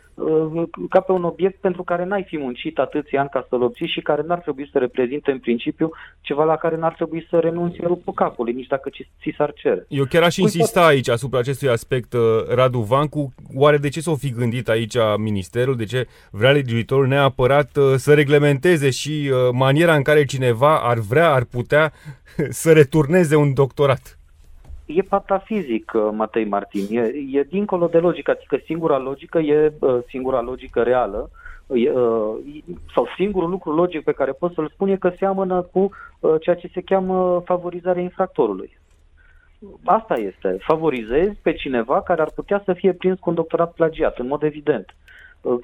ca 0.89 0.99
pe 0.99 1.11
un 1.11 1.23
obiect 1.23 1.59
pentru 1.59 1.83
care 1.83 2.05
n-ai 2.05 2.23
fi 2.23 2.37
muncit 2.37 2.79
atâția 2.79 3.19
ani 3.19 3.29
ca 3.29 3.45
să-l 3.49 3.61
obții 3.61 3.87
și 3.87 4.01
care 4.01 4.21
n-ar 4.21 4.39
trebui 4.39 4.69
să 4.71 4.77
reprezinte 4.77 5.31
în 5.31 5.39
principiu 5.39 5.89
ceva 6.21 6.43
la 6.43 6.55
care 6.55 6.75
n-ar 6.75 6.93
trebui 6.93 7.27
să 7.29 7.39
renunți 7.39 7.81
în 7.81 7.87
rupul 7.87 8.13
capului, 8.13 8.53
nici 8.53 8.67
dacă 8.67 8.89
ți 8.89 9.33
s-ar 9.37 9.53
cere. 9.53 9.85
Eu 9.87 10.05
chiar 10.05 10.23
aș 10.23 10.35
insista 10.35 10.85
aici 10.85 11.09
asupra 11.09 11.39
acestui 11.39 11.69
aspect, 11.69 12.13
uh, 12.13 12.21
Radu 12.47 12.79
Vancu. 12.79 13.33
Oare 13.55 13.77
de 13.77 13.89
ce 13.89 14.01
s-o 14.01 14.15
fi 14.15 14.31
gândit 14.31 14.69
aici 14.69 14.95
ministerul? 15.17 15.75
De 15.75 15.85
ce 15.85 16.07
vrea 16.31 16.51
legiuitorul 16.51 17.07
neapărat 17.07 17.77
uh, 17.77 17.93
să 17.95 18.13
reglementeze 18.13 18.89
și 18.89 19.31
maniera 19.51 19.95
în 19.95 20.01
care 20.01 20.25
cineva 20.25 20.79
ar 20.79 20.97
vrea, 20.97 21.31
ar 21.31 21.43
putea 21.43 21.93
să 22.61 22.71
returneze 22.71 23.35
un 23.35 23.53
doctorat? 23.53 24.14
E 24.85 25.01
patafizic, 25.01 25.91
uh, 25.93 26.09
Matei 26.11 26.45
Martin, 26.45 26.85
e, 26.89 27.13
e 27.31 27.43
dincolo 27.43 27.87
de 27.87 27.97
logică, 27.97 28.31
adică 28.31 28.57
singura 28.65 28.97
logică 28.97 29.39
e 29.39 29.73
uh, 29.79 29.97
singura 30.07 30.41
logică 30.41 30.81
reală, 30.81 31.29
e, 31.73 31.91
uh, 31.91 32.35
sau 32.93 33.07
singurul 33.15 33.49
lucru 33.49 33.71
logic 33.71 34.03
pe 34.03 34.11
care 34.11 34.31
pot 34.31 34.53
să-l 34.53 34.69
spun 34.73 34.89
e 34.89 34.95
că 34.95 35.11
seamănă 35.17 35.61
cu 35.61 35.89
ceea 36.39 36.55
ce 36.55 36.69
se 36.73 36.81
cheamă 36.81 37.41
favorizarea 37.45 38.01
infractorului. 38.01 38.77
Asta 39.83 40.13
este, 40.13 40.57
favorizezi 40.59 41.39
pe 41.41 41.53
cineva 41.53 42.01
care 42.01 42.21
ar 42.21 42.31
putea 42.35 42.61
să 42.65 42.73
fie 42.73 42.93
prins 42.93 43.19
cu 43.19 43.29
un 43.29 43.35
doctorat 43.35 43.73
plagiat, 43.73 44.19
în 44.19 44.27
mod 44.27 44.43
evident. 44.43 44.85
Uh, 44.87 45.14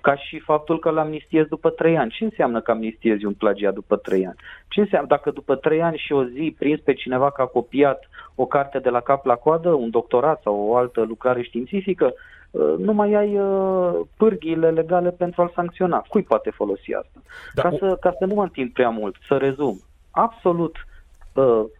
ca 0.01 0.15
și 0.15 0.39
faptul 0.39 0.79
că 0.79 0.89
l-amnistiezi 0.89 1.49
după 1.49 1.69
trei 1.69 1.97
ani. 1.97 2.11
Ce 2.11 2.23
înseamnă 2.23 2.61
că 2.61 2.71
amnistiezi 2.71 3.25
un 3.25 3.33
plagiat 3.33 3.73
după 3.73 3.95
trei 3.95 4.25
ani? 4.25 4.35
Ce 4.67 4.79
înseamnă 4.79 5.07
dacă 5.07 5.31
după 5.31 5.55
trei 5.55 5.81
ani 5.81 5.97
și 5.97 6.13
o 6.13 6.23
zi 6.25 6.55
prins 6.57 6.79
pe 6.79 6.93
cineva 6.93 7.31
că 7.31 7.41
a 7.41 7.45
copiat 7.45 8.09
o 8.35 8.45
carte 8.45 8.79
de 8.79 8.89
la 8.89 8.99
cap 8.99 9.25
la 9.25 9.35
coadă, 9.35 9.69
un 9.69 9.89
doctorat 9.89 10.41
sau 10.41 10.55
o 10.55 10.75
altă 10.75 11.01
lucrare 11.01 11.41
științifică, 11.41 12.13
uh, 12.51 12.73
nu 12.77 12.93
mai 12.93 13.13
ai 13.13 13.39
uh, 13.39 13.99
pârghiile 14.17 14.69
legale 14.69 15.09
pentru 15.09 15.41
a-l 15.41 15.51
sancționa. 15.55 16.05
Cui 16.07 16.21
poate 16.21 16.49
folosi 16.49 16.93
asta? 16.93 17.21
Da, 17.53 17.61
ca, 17.61 17.69
să, 17.79 17.97
ca 17.99 18.15
să 18.19 18.25
nu 18.25 18.33
mă 18.33 18.43
întind 18.43 18.71
prea 18.71 18.89
mult, 18.89 19.15
să 19.27 19.37
rezum. 19.37 19.79
Absolut 20.11 20.75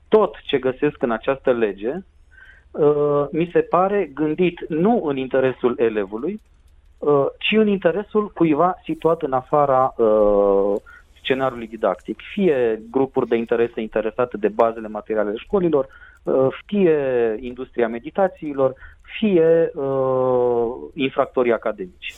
tot 0.08 0.36
ce 0.43 0.58
găsesc 0.58 1.01
în 1.01 1.12
această 1.12 1.51
lege 1.51 1.93
mi 3.31 3.50
se 3.53 3.60
pare 3.60 4.12
gândit 4.13 4.65
nu 4.67 5.03
în 5.03 5.17
interesul 5.17 5.75
elevului, 5.77 6.31
Uh, 6.34 6.61
ci 7.38 7.51
în 7.51 7.67
interesul 7.67 8.31
cuiva 8.31 8.75
situat 8.84 9.22
în 9.22 9.34
afara 9.34 9.93
uh, 9.98 10.75
scenariului 11.22 11.67
didactic, 11.67 12.20
fie 12.34 12.81
grupuri 12.91 13.27
de 13.27 13.36
interese 13.36 13.81
interesate 13.81 14.38
de 14.38 14.48
bazele 14.48 14.88
materiale 14.88 15.34
școlilor, 15.36 15.88
uh, 16.24 16.48
fie 16.65 16.98
industria 17.39 17.88
meditațiilor, 17.88 18.74
fie 19.20 19.72
uh, 19.74 20.72
infractorii 20.93 21.53
academici. 21.53 22.15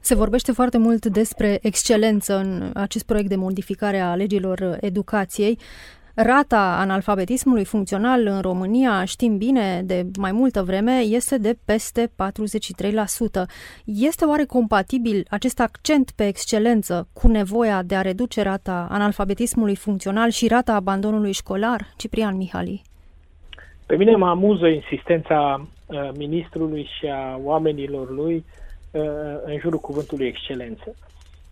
Se 0.00 0.14
vorbește 0.14 0.52
foarte 0.52 0.78
mult 0.78 1.06
despre 1.06 1.58
excelență 1.62 2.36
în 2.36 2.70
acest 2.74 3.06
proiect 3.06 3.28
de 3.28 3.36
modificare 3.36 3.98
a 3.98 4.14
legilor 4.14 4.76
educației. 4.80 5.58
Rata 6.20 6.76
analfabetismului 6.78 7.64
funcțional 7.64 8.26
în 8.26 8.40
România, 8.40 9.04
știm 9.04 9.36
bine, 9.36 9.82
de 9.84 10.06
mai 10.18 10.32
multă 10.32 10.62
vreme, 10.62 10.92
este 10.92 11.38
de 11.38 11.56
peste 11.64 12.06
43%. 12.06 12.10
Este 13.84 14.24
oare 14.24 14.44
compatibil 14.44 15.26
acest 15.30 15.60
accent 15.60 16.10
pe 16.10 16.26
excelență 16.26 17.08
cu 17.12 17.28
nevoia 17.28 17.82
de 17.82 17.94
a 17.94 18.00
reduce 18.00 18.42
rata 18.42 18.86
analfabetismului 18.90 19.76
funcțional 19.76 20.30
și 20.30 20.48
rata 20.48 20.74
abandonului 20.74 21.32
școlar? 21.32 21.80
Ciprian 21.96 22.36
Mihali. 22.36 22.82
Pe 23.86 23.96
mine 23.96 24.16
mă 24.16 24.28
amuză 24.28 24.66
insistența 24.66 25.66
uh, 25.86 26.10
ministrului 26.16 26.88
și 26.98 27.06
a 27.06 27.40
oamenilor 27.42 28.10
lui 28.10 28.44
uh, 28.90 29.02
în 29.44 29.58
jurul 29.58 29.78
cuvântului 29.78 30.26
excelență. 30.26 30.94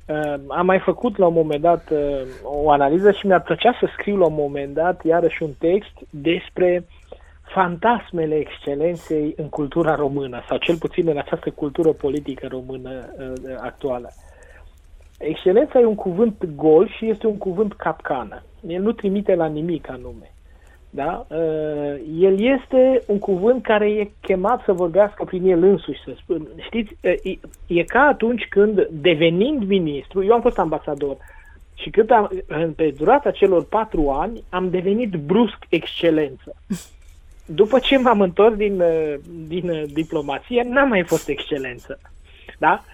Uh, 0.08 0.34
am 0.48 0.66
mai 0.66 0.78
făcut 0.78 1.16
la 1.16 1.26
un 1.26 1.32
moment 1.32 1.60
dat 1.60 1.90
uh, 1.90 2.22
o 2.42 2.70
analiză 2.70 3.12
și 3.12 3.26
mi-ar 3.26 3.42
plăcea 3.42 3.76
să 3.80 3.88
scriu 3.92 4.16
la 4.16 4.26
un 4.26 4.34
moment 4.34 4.74
dat 4.74 5.04
iarăși 5.04 5.42
un 5.42 5.52
text 5.58 5.92
despre 6.10 6.86
fantasmele 7.42 8.34
excelenței 8.34 9.34
în 9.36 9.48
cultura 9.48 9.94
română, 9.94 10.42
sau 10.48 10.58
cel 10.58 10.76
puțin 10.76 11.08
în 11.08 11.18
această 11.18 11.50
cultură 11.50 11.92
politică 11.92 12.46
română 12.46 12.90
uh, 12.90 13.54
actuală. 13.60 14.10
Excelența 15.18 15.78
e 15.78 15.84
un 15.84 15.94
cuvânt 15.94 16.44
gol 16.44 16.88
și 16.88 17.08
este 17.08 17.26
un 17.26 17.38
cuvânt 17.38 17.72
capcană. 17.72 18.42
El 18.66 18.82
nu 18.82 18.92
trimite 18.92 19.34
la 19.34 19.46
nimic 19.46 19.90
anume. 19.90 20.35
Da? 20.90 21.26
Uh, 21.28 22.00
el 22.20 22.40
este 22.40 23.02
un 23.06 23.18
cuvânt 23.18 23.62
care 23.62 23.90
e 23.90 24.10
chemat 24.20 24.62
să 24.64 24.72
vorbească 24.72 25.24
prin 25.24 25.46
el 25.46 25.62
însuși, 25.62 26.02
să 26.04 26.14
spun. 26.22 26.48
Știți, 26.60 26.96
uh, 27.00 27.38
e 27.66 27.82
ca 27.82 28.00
atunci 28.00 28.46
când, 28.48 28.88
devenind 28.90 29.64
ministru, 29.64 30.24
eu 30.24 30.32
am 30.32 30.40
fost 30.40 30.58
ambasador, 30.58 31.16
și 31.74 31.90
cât 31.90 32.10
am, 32.10 32.30
pe 32.76 32.94
durata 32.96 33.30
celor 33.30 33.64
patru 33.64 34.10
ani, 34.10 34.42
am 34.48 34.70
devenit 34.70 35.10
brusc 35.10 35.58
excelență. 35.68 36.56
După 37.46 37.78
ce 37.78 37.98
m-am 37.98 38.20
întors 38.20 38.54
din, 38.54 38.80
uh, 38.80 39.14
din 39.46 39.86
diplomație, 39.92 40.62
n-am 40.62 40.88
mai 40.88 41.02
fost 41.02 41.28
excelență. 41.28 41.98
Da? 42.58 42.84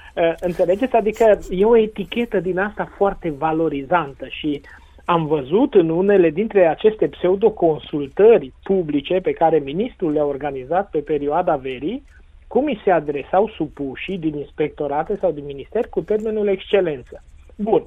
Înțelegeți? 0.40 0.94
Adică 0.94 1.38
e 1.50 1.64
o 1.64 1.76
etichetă 1.76 2.40
din 2.40 2.58
asta 2.58 2.92
foarte 2.96 3.30
valorizantă 3.30 4.26
și 4.28 4.60
uh, 4.62 4.81
am 5.04 5.26
văzut 5.26 5.74
în 5.74 5.88
unele 5.88 6.30
dintre 6.30 6.66
aceste 6.66 7.08
pseudoconsultări 7.08 8.52
publice 8.62 9.20
pe 9.22 9.32
care 9.32 9.58
ministrul 9.58 10.12
le-a 10.12 10.24
organizat 10.24 10.90
pe 10.90 10.98
perioada 10.98 11.56
verii, 11.56 12.02
cum 12.46 12.64
îi 12.64 12.80
se 12.84 12.90
adresau 12.90 13.48
supușii 13.48 14.18
din 14.18 14.36
inspectorate 14.36 15.16
sau 15.16 15.32
din 15.32 15.44
minister 15.44 15.86
cu 15.88 16.00
termenul 16.00 16.48
excelență. 16.48 17.22
Bun. 17.56 17.82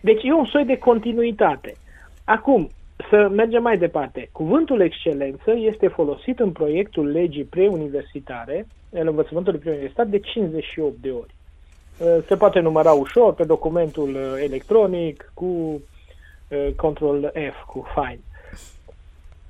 Deci 0.00 0.22
e 0.22 0.32
un 0.32 0.44
soi 0.44 0.64
de 0.64 0.78
continuitate. 0.78 1.74
Acum, 2.24 2.68
să 3.10 3.28
mergem 3.32 3.62
mai 3.62 3.78
departe. 3.78 4.28
Cuvântul 4.32 4.80
excelență 4.80 5.54
este 5.56 5.88
folosit 5.88 6.38
în 6.38 6.50
proiectul 6.50 7.06
legii 7.06 7.44
preuniversitare, 7.44 8.66
în 8.90 9.06
învățământul 9.06 9.54
preuniversitar, 9.54 10.06
de 10.06 10.18
58 10.18 10.96
de 10.96 11.10
ori. 11.10 11.34
Se 12.26 12.36
poate 12.36 12.60
număra 12.60 12.92
ușor 12.92 13.34
pe 13.34 13.44
documentul 13.44 14.16
electronic 14.42 15.32
cu 15.34 15.44
Uh, 15.44 15.95
control 16.76 17.32
F 17.34 17.64
cu 17.66 17.86
Find. 17.94 18.20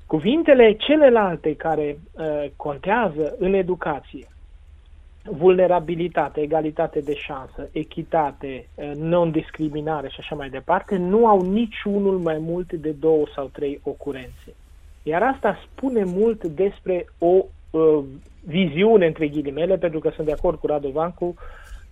Cuvintele 0.06 0.72
celelalte 0.72 1.54
care 1.56 1.98
uh, 2.12 2.44
contează 2.56 3.34
în 3.38 3.54
educație, 3.54 4.26
vulnerabilitate, 5.22 6.40
egalitate 6.40 7.00
de 7.00 7.14
șansă, 7.14 7.68
echitate, 7.72 8.68
uh, 8.74 8.90
non-discriminare 8.94 10.08
și 10.08 10.16
așa 10.18 10.34
mai 10.34 10.48
departe, 10.48 10.96
nu 10.96 11.26
au 11.26 11.40
niciunul 11.50 12.18
mai 12.18 12.38
mult 12.38 12.72
de 12.72 12.90
două 12.90 13.24
sau 13.34 13.46
trei 13.52 13.80
ocurențe. 13.82 14.54
Iar 15.02 15.22
asta 15.22 15.58
spune 15.64 16.04
mult 16.04 16.44
despre 16.44 17.06
o 17.18 17.44
uh, 17.70 18.04
viziune, 18.44 19.06
între 19.06 19.28
ghilimele, 19.28 19.76
pentru 19.76 19.98
că 19.98 20.10
sunt 20.14 20.26
de 20.26 20.32
acord 20.32 20.58
cu 20.58 20.66
Radovancu, 20.66 21.34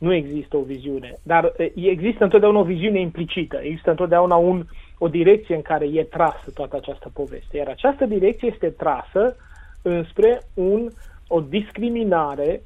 nu 0.04 0.12
există 0.14 0.56
o 0.56 0.62
viziune, 0.62 1.14
dar 1.22 1.44
uh, 1.44 1.66
există 1.74 2.24
întotdeauna 2.24 2.58
o 2.58 2.64
viziune 2.64 3.00
implicită, 3.00 3.58
există 3.62 3.90
întotdeauna 3.90 4.36
un 4.36 4.58
uh, 4.58 4.64
o 4.98 5.08
direcție 5.08 5.54
în 5.54 5.62
care 5.62 5.84
e 5.84 6.04
trasă 6.04 6.50
toată 6.54 6.76
această 6.76 7.10
poveste. 7.12 7.56
Iar 7.56 7.68
această 7.68 8.04
direcție 8.04 8.50
este 8.52 8.70
trasă 8.70 9.36
înspre 9.82 10.42
un, 10.54 10.90
o 11.28 11.40
discriminare 11.40 12.62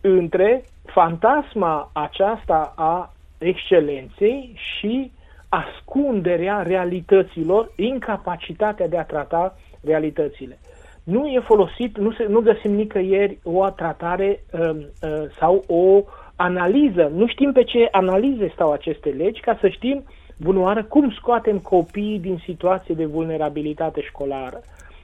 între 0.00 0.64
fantasma 0.84 1.90
aceasta 1.92 2.72
a 2.76 3.12
excelenței 3.38 4.58
și 4.78 5.12
ascunderea 5.48 6.62
realităților, 6.62 7.72
incapacitatea 7.76 8.88
de 8.88 8.98
a 8.98 9.04
trata 9.04 9.56
realitățile. 9.84 10.58
Nu 11.04 11.26
e 11.26 11.40
folosit, 11.40 11.98
nu, 11.98 12.12
se, 12.12 12.24
nu 12.28 12.40
găsim 12.40 12.72
nicăieri 12.72 13.38
o 13.42 13.70
tratare 13.70 14.44
uh, 14.52 14.70
uh, 14.70 15.30
sau 15.38 15.64
o 15.66 16.02
analiză. 16.38 17.10
Nu 17.14 17.26
știm 17.26 17.52
pe 17.52 17.64
ce 17.64 17.88
analize 17.90 18.50
stau 18.54 18.72
aceste 18.72 19.08
legi 19.08 19.40
ca 19.40 19.58
să 19.60 19.68
știm 19.68 20.04
bunoară 20.36 20.84
cum 20.84 21.10
scoatem 21.10 21.58
copiii 21.58 22.18
din 22.18 22.40
situație 22.44 22.94
de 22.94 23.04
vulnerabilitate 23.04 24.00
școlară. 24.00 24.60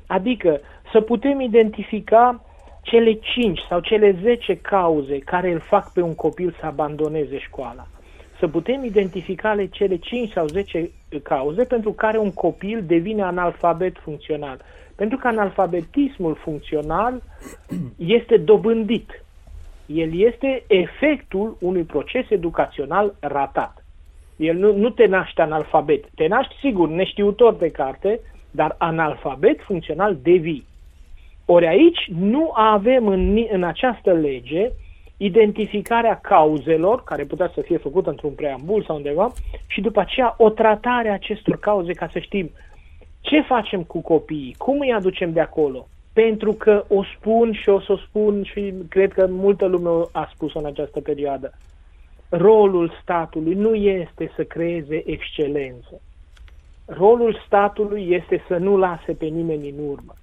Adică 0.06 0.60
să 0.92 1.00
putem 1.00 1.40
identifica 1.40 2.44
cele 2.82 3.12
5 3.12 3.60
sau 3.68 3.80
cele 3.80 4.16
10 4.22 4.56
cauze 4.56 5.18
care 5.18 5.52
îl 5.52 5.60
fac 5.60 5.92
pe 5.92 6.00
un 6.00 6.14
copil 6.14 6.56
să 6.60 6.66
abandoneze 6.66 7.38
școala. 7.38 7.86
Să 8.38 8.48
putem 8.48 8.84
identifica 8.84 9.66
cele 9.70 9.96
5 9.96 10.32
sau 10.32 10.46
10 10.46 10.90
cauze 11.22 11.64
pentru 11.64 11.92
care 11.92 12.18
un 12.18 12.32
copil 12.32 12.82
devine 12.86 13.22
analfabet 13.22 13.96
funcțional. 13.98 14.60
Pentru 14.94 15.18
că 15.18 15.26
analfabetismul 15.26 16.34
funcțional 16.34 17.22
este 17.96 18.36
dobândit. 18.36 19.23
El 19.86 20.20
este 20.20 20.64
efectul 20.66 21.56
unui 21.60 21.82
proces 21.82 22.30
educațional 22.30 23.14
ratat. 23.20 23.84
El 24.36 24.56
nu, 24.56 24.76
nu 24.76 24.90
te 24.90 25.06
naște 25.06 25.42
analfabet. 25.42 26.04
Te 26.14 26.26
naști, 26.26 26.54
sigur, 26.60 26.88
neștiutor 26.88 27.54
pe 27.54 27.70
carte, 27.70 28.20
dar 28.50 28.74
analfabet 28.78 29.60
funcțional 29.60 30.16
devii. 30.22 30.66
Ori 31.44 31.66
aici 31.66 32.08
nu 32.18 32.50
avem 32.54 33.06
în, 33.06 33.46
în 33.50 33.62
această 33.62 34.12
lege 34.12 34.70
identificarea 35.16 36.20
cauzelor, 36.20 37.04
care 37.04 37.24
putea 37.24 37.50
să 37.54 37.60
fie 37.60 37.76
făcută 37.76 38.10
într-un 38.10 38.32
preambul 38.32 38.82
sau 38.82 38.96
undeva, 38.96 39.32
și 39.66 39.80
după 39.80 40.00
aceea 40.00 40.34
o 40.38 40.50
tratare 40.50 41.08
a 41.08 41.12
acestor 41.12 41.58
cauze 41.58 41.92
ca 41.92 42.08
să 42.12 42.18
știm 42.18 42.50
ce 43.20 43.40
facem 43.40 43.82
cu 43.82 44.00
copiii, 44.00 44.54
cum 44.58 44.80
îi 44.80 44.92
aducem 44.92 45.32
de 45.32 45.40
acolo. 45.40 45.86
Pentru 46.14 46.52
că 46.52 46.84
o 46.88 47.02
spun 47.16 47.52
și 47.52 47.68
o 47.68 47.80
să 47.80 47.92
o 47.92 47.96
spun 47.96 48.42
și 48.42 48.74
cred 48.88 49.12
că 49.12 49.26
multă 49.30 49.66
lume 49.66 50.06
a 50.12 50.30
spus-o 50.34 50.58
în 50.58 50.66
această 50.66 51.00
perioadă. 51.00 51.52
Rolul 52.28 52.92
statului 53.02 53.54
nu 53.54 53.74
este 53.74 54.32
să 54.36 54.44
creeze 54.44 55.10
excelență. 55.10 56.00
Rolul 56.86 57.42
statului 57.46 58.10
este 58.10 58.44
să 58.48 58.56
nu 58.56 58.76
lase 58.76 59.12
pe 59.12 59.26
nimeni 59.26 59.68
în 59.68 59.88
urmă 59.88 60.14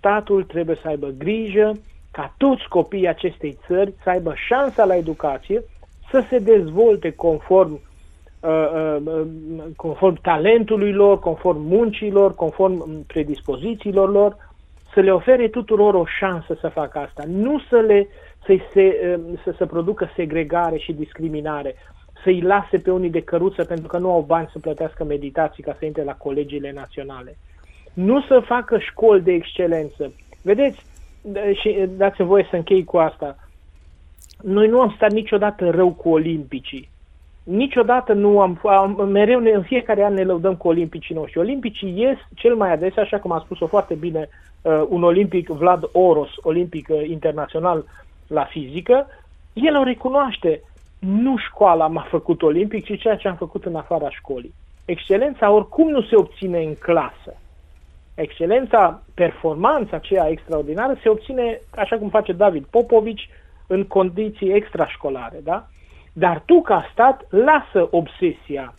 statul 0.00 0.44
trebuie 0.44 0.76
să 0.82 0.88
aibă 0.88 1.08
grijă 1.18 1.72
ca 2.10 2.34
toți 2.36 2.68
copiii 2.68 3.08
acestei 3.08 3.58
țări 3.66 3.94
să 4.02 4.10
aibă 4.10 4.32
șansa 4.48 4.84
la 4.84 4.96
educație, 4.96 5.62
să 6.10 6.24
se 6.28 6.38
dezvolte 6.38 7.10
conform, 7.10 7.80
uh, 8.40 8.96
uh, 9.04 9.22
conform 9.76 10.18
talentului 10.22 10.92
lor, 10.92 11.18
conform 11.18 11.60
muncilor, 11.60 12.34
conform 12.34 13.06
predispozițiilor 13.06 14.10
lor, 14.10 14.36
să 14.92 15.00
le 15.00 15.12
ofere 15.12 15.48
tuturor 15.48 15.94
o 15.94 16.04
șansă 16.18 16.56
să 16.60 16.68
facă 16.68 16.98
asta, 16.98 17.22
nu 17.26 17.60
să 17.68 17.76
le 17.76 18.08
să, 18.44 18.56
se, 18.72 19.16
uh, 19.16 19.38
să, 19.44 19.54
să 19.56 19.66
producă 19.66 20.10
segregare 20.14 20.76
și 20.76 20.92
discriminare, 20.92 21.74
să-i 22.22 22.40
lase 22.40 22.78
pe 22.78 22.90
unii 22.90 23.10
de 23.10 23.22
căruță 23.22 23.64
pentru 23.64 23.86
că 23.86 23.98
nu 23.98 24.12
au 24.12 24.20
bani 24.20 24.48
să 24.52 24.58
plătească 24.58 25.04
meditații 25.04 25.62
ca 25.62 25.76
să 25.78 25.84
intre 25.84 26.02
la 26.02 26.14
colegiile 26.14 26.72
naționale 26.72 27.36
nu 27.92 28.20
să 28.20 28.42
facă 28.46 28.78
școli 28.78 29.22
de 29.22 29.32
excelență. 29.32 30.12
Vedeți, 30.42 30.84
și 31.52 31.86
dați-mi 31.96 32.26
voie 32.26 32.46
să 32.50 32.56
închei 32.56 32.84
cu 32.84 32.96
asta, 32.96 33.36
noi 34.42 34.68
nu 34.68 34.80
am 34.80 34.92
stat 34.96 35.12
niciodată 35.12 35.70
rău 35.70 35.90
cu 35.90 36.08
olimpicii. 36.08 36.88
Niciodată 37.42 38.12
nu 38.12 38.40
am, 38.40 38.60
am 38.62 39.08
mereu, 39.08 39.40
în 39.54 39.62
fiecare 39.62 40.04
an 40.04 40.14
ne 40.14 40.22
lăudăm 40.24 40.56
cu 40.56 40.68
olimpicii 40.68 41.14
noștri. 41.14 41.38
Olimpicii 41.38 42.00
ies 42.00 42.16
cel 42.34 42.54
mai 42.54 42.72
adesea, 42.72 43.02
așa 43.02 43.18
cum 43.18 43.32
a 43.32 43.42
spus-o 43.44 43.66
foarte 43.66 43.94
bine 43.94 44.28
uh, 44.28 44.49
un 44.88 45.02
olimpic, 45.02 45.48
Vlad 45.48 45.88
Oros, 45.92 46.30
olimpic 46.42 46.88
uh, 46.88 47.08
internațional 47.08 47.84
la 48.26 48.44
fizică, 48.44 49.06
el 49.52 49.76
o 49.76 49.82
recunoaște. 49.82 50.60
Nu 50.98 51.36
școala 51.36 51.86
m-a 51.86 52.06
făcut 52.10 52.42
olimpic, 52.42 52.84
ci 52.84 53.00
ceea 53.00 53.16
ce 53.16 53.28
am 53.28 53.36
făcut 53.36 53.64
în 53.64 53.74
afara 53.74 54.10
școlii. 54.10 54.54
Excelența 54.84 55.50
oricum 55.50 55.88
nu 55.88 56.02
se 56.02 56.16
obține 56.16 56.62
în 56.62 56.74
clasă 56.74 57.34
excelența, 58.20 59.02
performanța 59.14 59.96
aceea 59.96 60.28
extraordinară 60.28 60.98
se 61.02 61.08
obține, 61.08 61.60
așa 61.70 61.96
cum 61.96 62.08
face 62.08 62.32
David 62.32 62.64
Popovici, 62.70 63.28
în 63.66 63.84
condiții 63.84 64.52
extrașcolare, 64.52 65.40
da? 65.44 65.66
Dar 66.12 66.42
tu, 66.46 66.60
ca 66.60 66.88
stat, 66.92 67.26
lasă 67.30 67.88
obsesia 67.90 68.74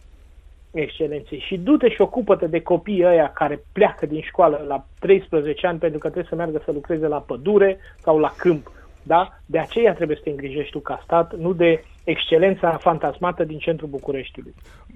excelenței 0.72 1.44
și 1.48 1.58
du-te 1.58 1.90
și 1.90 2.02
ocupă-te 2.02 2.48
de 2.48 2.62
copiii 2.62 3.06
ăia 3.06 3.32
care 3.32 3.64
pleacă 3.74 4.06
din 4.06 4.22
școală 4.22 4.66
la 4.68 4.86
13 5.00 5.68
ani 5.68 5.80
pentru 5.80 6.00
că 6.00 6.08
trebuie 6.10 6.30
să 6.30 6.36
meargă 6.36 6.62
să 6.66 6.72
lucreze 6.72 7.08
la 7.08 7.18
pădure 7.18 7.78
sau 8.00 8.20
la 8.20 8.34
câmp. 8.38 8.72
Da? 9.04 9.40
De 9.46 9.60
aceea 9.60 9.94
trebuie 9.94 10.18
să 10.18 10.24
te 10.24 10.30
îngrijești 10.30 10.72
tu 10.72 10.80
ca 10.80 11.02
stat, 11.04 11.36
nu 11.38 11.54
de 11.54 11.84
excelența 12.04 12.78
fantasmată 12.82 13.44
din 13.44 13.58
centrul 13.58 13.90
Bucureștiului. 13.90 14.54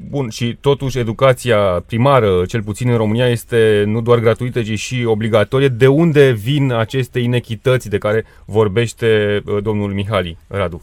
Bun, 0.09 0.29
și 0.29 0.57
totuși 0.61 0.99
educația 0.99 1.83
primară, 1.88 2.45
cel 2.45 2.63
puțin 2.63 2.89
în 2.89 2.97
România, 2.97 3.27
este 3.27 3.83
nu 3.85 4.01
doar 4.01 4.19
gratuită, 4.19 4.61
ci 4.61 4.79
și 4.79 5.05
obligatorie. 5.05 5.67
De 5.67 5.88
unde 5.88 6.31
vin 6.31 6.71
aceste 6.71 7.19
inechități 7.19 7.89
de 7.89 7.97
care 7.97 8.25
vorbește 8.45 9.41
uh, 9.45 9.63
domnul 9.63 9.93
Mihali 9.93 10.38
Radu? 10.47 10.81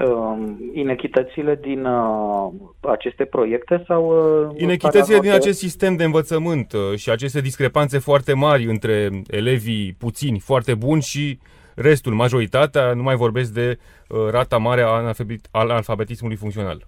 Uh, 0.00 0.38
inechitățile 0.72 1.58
din 1.60 1.84
uh, 1.84 2.50
aceste 2.80 3.24
proiecte 3.24 3.84
sau... 3.86 4.08
Uh, 4.48 4.60
inechitățile 4.60 5.18
din 5.18 5.30
acest 5.30 5.58
sistem 5.58 5.96
de 5.96 6.04
învățământ 6.04 6.72
uh, 6.72 6.96
și 6.96 7.10
aceste 7.10 7.40
discrepanțe 7.40 7.98
foarte 7.98 8.34
mari 8.34 8.64
între 8.64 9.10
elevii 9.26 9.94
puțini, 9.98 10.38
foarte 10.38 10.74
buni 10.74 11.02
și 11.02 11.38
restul, 11.74 12.12
majoritatea, 12.12 12.92
nu 12.92 13.02
mai 13.02 13.14
vorbesc 13.14 13.52
de 13.52 13.78
uh, 14.08 14.18
rata 14.30 14.56
mare 14.56 14.82
a 14.82 15.14
alfabetismului 15.50 16.36
funcțional. 16.36 16.86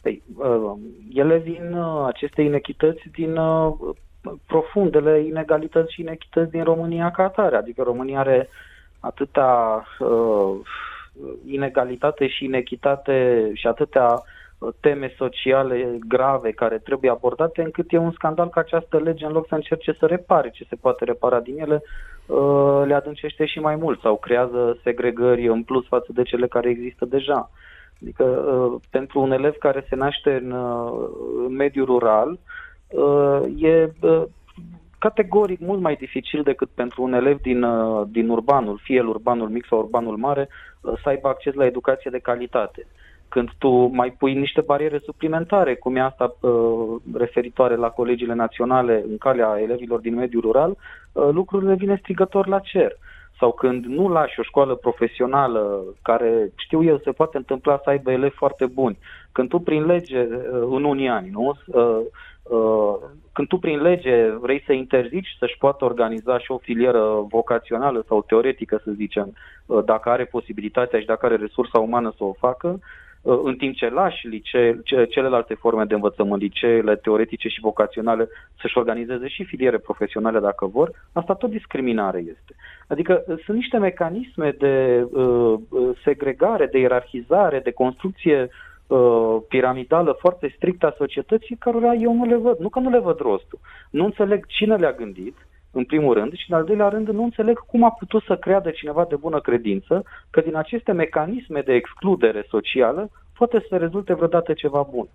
Păi, 0.00 0.22
uh, 0.36 0.72
ele 1.14 1.38
vin, 1.38 1.72
uh, 1.72 2.04
aceste 2.06 2.42
inechități, 2.42 3.02
din 3.12 3.36
uh, 3.36 3.72
profundele 4.46 5.20
inegalități 5.20 5.92
și 5.92 6.00
inechități 6.00 6.50
din 6.50 6.64
România 6.64 7.10
ca 7.10 7.22
atare. 7.22 7.56
Adică 7.56 7.82
România 7.82 8.18
are 8.18 8.48
atâta 9.00 9.82
uh, 9.98 10.56
inegalitate 11.46 12.28
și 12.28 12.44
inechitate 12.44 13.50
și 13.54 13.66
atâtea 13.66 14.22
teme 14.80 15.14
sociale 15.16 15.98
grave 16.08 16.50
care 16.50 16.78
trebuie 16.78 17.10
abordate, 17.10 17.62
încât 17.62 17.92
e 17.92 17.96
un 17.96 18.12
scandal 18.12 18.48
că 18.48 18.58
această 18.58 18.98
lege, 18.98 19.24
în 19.24 19.32
loc 19.32 19.46
să 19.48 19.54
încerce 19.54 19.92
să 19.98 20.06
repare 20.06 20.50
ce 20.50 20.66
se 20.68 20.76
poate 20.76 21.04
repara 21.04 21.40
din 21.40 21.60
ele, 21.60 21.82
uh, 22.26 22.82
le 22.86 22.94
adâncește 22.94 23.44
și 23.44 23.58
mai 23.58 23.76
mult 23.76 24.00
sau 24.00 24.16
creează 24.16 24.78
segregări 24.82 25.46
în 25.46 25.62
plus 25.62 25.86
față 25.86 26.12
de 26.12 26.22
cele 26.22 26.46
care 26.46 26.68
există 26.68 27.04
deja. 27.04 27.50
Adică 28.02 28.24
uh, 28.24 28.80
pentru 28.90 29.20
un 29.20 29.32
elev 29.32 29.54
care 29.58 29.86
se 29.88 29.96
naște 29.96 30.40
în, 30.42 30.50
uh, 30.50 31.08
în 31.46 31.54
mediul 31.54 31.86
rural, 31.86 32.38
e 33.56 33.90
categoric 35.00 35.60
mult 35.60 35.80
mai 35.80 35.94
dificil 35.94 36.42
decât 36.42 36.68
pentru 36.74 37.02
un 37.02 37.12
elev 37.12 37.40
din, 37.40 37.66
din 38.08 38.28
urbanul, 38.28 38.80
fie 38.82 38.96
el 38.96 39.06
urbanul 39.06 39.48
mic 39.48 39.66
sau 39.66 39.78
urbanul 39.78 40.16
mare, 40.16 40.48
să 40.80 41.08
aibă 41.08 41.28
acces 41.28 41.54
la 41.54 41.66
educație 41.66 42.10
de 42.10 42.18
calitate 42.18 42.86
când 43.30 43.48
tu 43.58 43.70
mai 43.70 44.10
pui 44.18 44.34
niște 44.34 44.60
bariere 44.60 44.98
suplimentare, 45.04 45.74
cum 45.74 45.96
e 45.96 46.00
asta 46.00 46.36
uh, 46.40 46.50
referitoare 47.14 47.76
la 47.76 47.88
colegiile 47.88 48.34
naționale 48.34 49.04
în 49.08 49.18
calea 49.18 49.58
elevilor 49.60 50.00
din 50.00 50.14
mediul 50.14 50.42
rural, 50.42 50.70
uh, 50.70 51.28
lucrurile 51.32 51.74
vine 51.74 51.96
strigător 52.00 52.46
la 52.46 52.58
cer. 52.58 52.96
Sau 53.38 53.52
când 53.52 53.84
nu 53.84 54.08
lași 54.08 54.40
o 54.40 54.42
școală 54.42 54.74
profesională 54.74 55.82
care, 56.02 56.52
știu 56.56 56.84
eu, 56.84 56.98
se 56.98 57.10
poate 57.10 57.36
întâmpla 57.36 57.80
să 57.84 57.90
aibă 57.90 58.10
elevi 58.10 58.34
foarte 58.34 58.66
buni, 58.66 58.98
când 59.32 59.48
tu 59.48 59.58
prin 59.58 59.84
lege, 59.84 60.20
uh, 60.20 60.28
în 60.70 60.84
unii 60.84 61.08
ani, 61.08 61.28
nu? 61.30 61.54
Uh, 62.50 62.58
uh, 62.58 62.94
când 63.32 63.48
tu 63.48 63.56
prin 63.56 63.80
lege 63.80 64.30
vrei 64.30 64.62
să 64.66 64.72
interzici 64.72 65.36
să-și 65.38 65.58
poată 65.58 65.84
organiza 65.84 66.38
și 66.38 66.50
o 66.50 66.58
filieră 66.58 67.26
vocațională 67.28 68.04
sau 68.08 68.22
teoretică, 68.22 68.80
să 68.84 68.90
zicem, 68.90 69.32
uh, 69.66 69.84
dacă 69.84 70.08
are 70.08 70.24
posibilitatea 70.24 71.00
și 71.00 71.06
dacă 71.06 71.26
are 71.26 71.36
resursa 71.36 71.78
umană 71.78 72.12
să 72.16 72.24
o 72.24 72.32
facă, 72.32 72.80
Uh, 73.22 73.40
în 73.42 73.56
timp 73.56 73.74
ce 73.74 73.88
lași 73.88 74.26
lice, 74.26 74.80
celelalte 75.08 75.54
forme 75.54 75.84
de 75.84 75.94
învățământ, 75.94 76.40
liceele 76.42 76.96
teoretice 76.96 77.48
și 77.48 77.60
vocaționale, 77.60 78.28
să-și 78.60 78.78
organizeze 78.78 79.28
și 79.28 79.44
filiere 79.44 79.78
profesionale 79.78 80.40
dacă 80.40 80.66
vor, 80.66 80.90
asta 81.12 81.34
tot 81.34 81.50
discriminare 81.50 82.18
este. 82.18 82.54
Adică 82.86 83.24
uh, 83.26 83.38
sunt 83.44 83.56
niște 83.56 83.78
mecanisme 83.78 84.54
de 84.58 85.06
uh, 85.12 85.54
uh, 85.68 85.90
segregare, 86.04 86.66
de 86.66 86.78
ierarhizare, 86.78 87.58
de 87.58 87.70
construcție 87.70 88.48
uh, 88.90 89.42
piramidală 89.48 90.16
foarte 90.20 90.52
strictă 90.56 90.86
a 90.86 90.94
societății, 90.96 91.56
cărora 91.56 91.94
eu 91.94 92.14
nu 92.14 92.24
le 92.24 92.36
văd. 92.36 92.58
Nu 92.58 92.68
că 92.68 92.78
nu 92.78 92.90
le 92.90 92.98
văd 92.98 93.18
rostul. 93.18 93.58
Nu 93.90 94.04
înțeleg 94.04 94.46
cine 94.46 94.76
le-a 94.76 94.92
gândit, 94.92 95.36
în 95.70 95.84
primul 95.84 96.14
rând, 96.14 96.32
și 96.32 96.50
în 96.50 96.56
al 96.56 96.64
doilea 96.64 96.88
rând 96.88 97.08
nu 97.08 97.22
înțeleg 97.22 97.58
cum 97.58 97.84
a 97.84 97.90
putut 97.90 98.22
să 98.22 98.36
creadă 98.36 98.70
cineva 98.70 99.06
de 99.08 99.16
bună 99.16 99.40
credință 99.40 100.04
că 100.30 100.40
din 100.40 100.56
aceste 100.56 100.92
mecanisme 100.92 101.60
de 101.60 101.72
excludere 101.72 102.46
socială 102.48 103.10
poate 103.38 103.66
să 103.68 103.76
rezulte 103.76 104.14
vreodată 104.14 104.52
ceva 104.52 104.88
bun. 104.90 105.08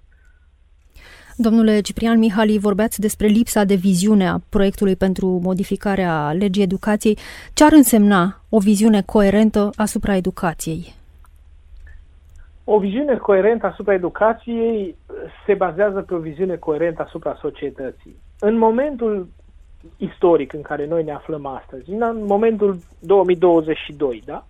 Domnule 1.37 1.81
Ciprian 1.81 2.19
Mihali, 2.19 2.57
vorbeați 2.57 2.99
despre 2.99 3.27
lipsa 3.27 3.63
de 3.63 3.75
viziune 3.75 4.29
a 4.29 4.37
proiectului 4.49 4.95
pentru 4.95 5.27
modificarea 5.27 6.31
legii 6.31 6.63
educației. 6.63 7.17
Ce 7.53 7.63
ar 7.63 7.71
însemna 7.71 8.41
o 8.49 8.59
viziune 8.59 9.01
coerentă 9.01 9.69
asupra 9.75 10.15
educației? 10.15 10.93
O 12.67 12.79
viziune 12.79 13.17
coerentă 13.17 13.65
asupra 13.65 13.93
educației 13.93 14.95
se 15.45 15.53
bazează 15.53 16.01
pe 16.01 16.13
o 16.13 16.19
viziune 16.19 16.55
coerentă 16.55 17.01
asupra 17.01 17.37
societății. 17.41 18.15
În 18.39 18.57
momentul 18.57 19.27
istoric 19.97 20.53
în 20.53 20.61
care 20.61 20.87
noi 20.87 21.03
ne 21.03 21.11
aflăm 21.11 21.45
astăzi, 21.45 21.89
în 21.89 22.25
momentul 22.25 22.77
2022, 22.99 24.21
da? 24.25 24.45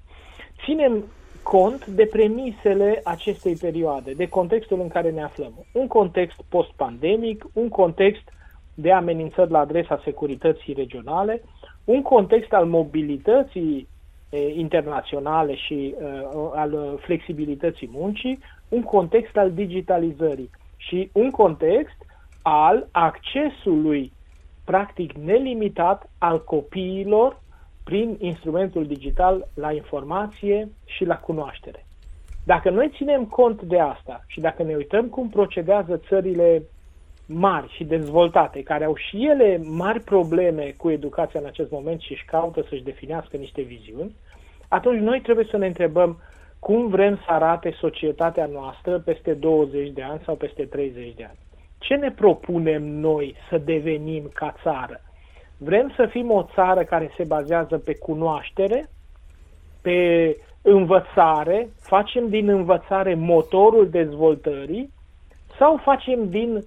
ținem 0.63 1.04
cont 1.43 1.86
de 1.86 2.06
premisele 2.06 3.01
acestei 3.04 3.56
perioade, 3.56 4.12
de 4.12 4.28
contextul 4.28 4.80
în 4.80 4.88
care 4.88 5.12
ne 5.12 5.23
aflăm. 5.23 5.65
Un 5.71 5.88
context 5.88 6.41
post-pandemic, 6.49 7.45
un 7.54 7.69
context 7.69 8.23
de 8.73 8.91
amenințări 8.91 9.51
la 9.51 9.60
adresa 9.60 10.01
securității 10.04 10.73
regionale, 10.73 11.41
un 11.84 12.01
context 12.01 12.54
al 12.54 12.65
mobilității 12.65 13.88
internaționale 14.55 15.55
și 15.55 15.95
uh, 15.97 16.51
al 16.53 16.99
flexibilității 17.01 17.89
muncii, 17.91 18.39
un 18.69 18.81
context 18.81 19.38
al 19.38 19.51
digitalizării 19.51 20.49
și 20.77 21.09
un 21.13 21.29
context 21.29 21.95
al 22.41 22.88
accesului 22.91 24.11
practic 24.65 25.11
nelimitat 25.13 26.09
al 26.17 26.43
copiilor 26.43 27.41
prin 27.83 28.17
instrumentul 28.19 28.85
digital 28.85 29.47
la 29.53 29.71
informație 29.71 30.69
și 30.85 31.05
la 31.05 31.17
cunoaștere. 31.17 31.85
Dacă 32.45 32.69
noi 32.69 32.91
ținem 32.95 33.25
cont 33.25 33.61
de 33.61 33.79
asta 33.79 34.23
și 34.27 34.39
dacă 34.39 34.63
ne 34.63 34.75
uităm 34.75 35.05
cum 35.07 35.29
procedează 35.29 36.01
țările 36.07 36.63
mari 37.25 37.73
și 37.75 37.83
dezvoltate, 37.83 38.63
care 38.63 38.83
au 38.83 38.95
și 38.95 39.25
ele 39.25 39.61
mari 39.63 39.99
probleme 39.99 40.73
cu 40.77 40.89
educația 40.89 41.39
în 41.39 41.45
acest 41.45 41.71
moment 41.71 42.01
și 42.01 42.11
își 42.11 42.25
caută 42.25 42.65
să-și 42.69 42.83
definească 42.83 43.38
niște 43.38 43.61
viziuni, 43.61 44.15
atunci 44.67 44.99
noi 44.99 45.21
trebuie 45.21 45.47
să 45.49 45.57
ne 45.57 45.65
întrebăm 45.65 46.17
cum 46.59 46.88
vrem 46.88 47.15
să 47.15 47.31
arate 47.31 47.75
societatea 47.79 48.45
noastră 48.45 48.99
peste 48.99 49.33
20 49.33 49.89
de 49.89 50.01
ani 50.01 50.21
sau 50.25 50.35
peste 50.35 50.63
30 50.63 51.13
de 51.13 51.23
ani. 51.23 51.38
Ce 51.77 51.95
ne 51.95 52.11
propunem 52.11 52.83
noi 52.83 53.35
să 53.49 53.57
devenim 53.57 54.29
ca 54.33 54.55
țară? 54.63 55.01
Vrem 55.57 55.93
să 55.95 56.05
fim 56.05 56.31
o 56.31 56.45
țară 56.53 56.83
care 56.83 57.11
se 57.17 57.23
bazează 57.23 57.77
pe 57.77 57.97
cunoaștere, 57.97 58.89
pe 59.81 60.35
învățare, 60.61 61.69
facem 61.81 62.29
din 62.29 62.49
învățare 62.49 63.15
motorul 63.15 63.89
dezvoltării 63.89 64.93
sau 65.57 65.79
facem 65.83 66.29
din 66.29 66.63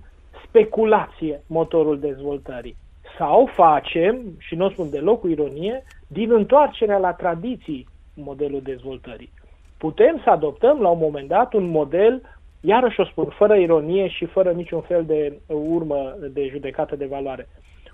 speculație 0.48 1.42
motorul 1.46 1.98
dezvoltării? 1.98 2.76
Sau 3.18 3.50
facem, 3.54 4.16
și 4.38 4.54
nu 4.54 4.64
o 4.64 4.70
spun 4.70 4.90
deloc 4.90 5.20
cu 5.20 5.28
ironie, 5.28 5.82
din 6.06 6.32
întoarcerea 6.32 6.98
la 6.98 7.12
tradiții 7.12 7.86
modelul 8.14 8.60
dezvoltării. 8.62 9.32
Putem 9.78 10.20
să 10.24 10.30
adoptăm 10.30 10.80
la 10.80 10.88
un 10.88 10.98
moment 11.00 11.28
dat 11.28 11.52
un 11.52 11.68
model, 11.68 12.22
iarăși 12.60 13.00
o 13.00 13.04
spun, 13.04 13.24
fără 13.24 13.56
ironie 13.56 14.08
și 14.08 14.24
fără 14.24 14.50
niciun 14.50 14.80
fel 14.80 15.04
de 15.04 15.38
urmă 15.46 16.16
de 16.30 16.48
judecată 16.50 16.96
de 16.96 17.06
valoare, 17.06 17.48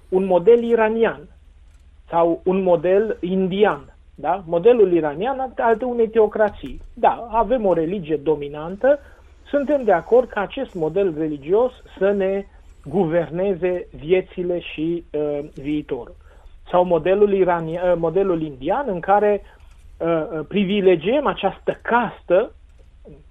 un 0.09 0.25
model 0.25 0.63
iranian 0.63 1.29
sau 2.09 2.41
un 2.45 2.63
model 2.63 3.17
indian. 3.21 3.95
Da? 4.15 4.43
Modelul 4.47 4.93
iranian 4.93 5.53
al 5.57 5.79
unei 5.83 6.09
teocrații. 6.09 6.81
Da, 6.95 7.29
avem 7.31 7.67
o 7.67 7.73
religie 7.73 8.17
dominantă, 8.17 8.99
suntem 9.47 9.85
de 9.85 9.93
acord 9.93 10.29
ca 10.29 10.41
acest 10.41 10.75
model 10.75 11.15
religios 11.19 11.73
să 11.99 12.11
ne 12.11 12.45
guverneze 12.85 13.87
viețile 13.91 14.61
și 14.61 15.05
uh, 15.13 15.39
viitorul. 15.55 16.17
Sau 16.71 16.85
modelul, 16.85 17.33
iranian, 17.33 17.91
uh, 17.91 17.97
modelul 17.99 18.43
indian 18.43 18.85
în 18.89 19.01
care 19.01 19.43
uh, 19.99 20.07
uh, 20.07 20.47
privilegiem 20.49 21.27
această 21.27 21.79
castă, 21.83 22.53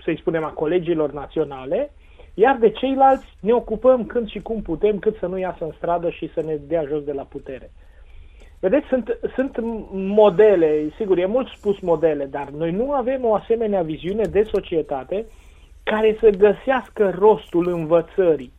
să-i 0.04 0.18
spunem 0.18 0.44
a 0.44 0.50
colegilor 0.50 1.12
naționale, 1.12 1.92
iar 2.34 2.58
de 2.58 2.70
ceilalți 2.70 3.26
ne 3.40 3.54
ocupăm 3.54 4.06
când 4.06 4.30
și 4.30 4.40
cum 4.40 4.62
putem, 4.62 5.00
cât 5.00 5.18
să 5.20 5.26
nu 5.26 5.38
iasă 5.38 5.64
în 5.64 5.72
stradă 5.78 6.10
și 6.10 6.32
să 6.34 6.42
ne 6.42 6.56
dea 6.56 6.84
jos 6.88 7.04
de 7.04 7.14
la 7.14 7.24
putere. 7.24 7.72
Vedeți, 8.60 8.88
sunt, 8.88 9.18
sunt 9.36 9.58
modele, 9.92 10.90
sigur, 10.98 11.18
e 11.18 11.26
mult 11.26 11.48
spus 11.48 11.80
modele, 11.80 12.26
dar 12.26 12.50
noi 12.50 12.72
nu 12.72 12.92
avem 12.92 13.26
o 13.26 13.34
asemenea 13.34 13.82
viziune 13.82 14.24
de 14.24 14.44
societate 14.44 15.26
care 15.84 16.18
să 16.20 16.30
găsească 16.30 17.16
rostul 17.18 17.68
învățării, 17.68 18.54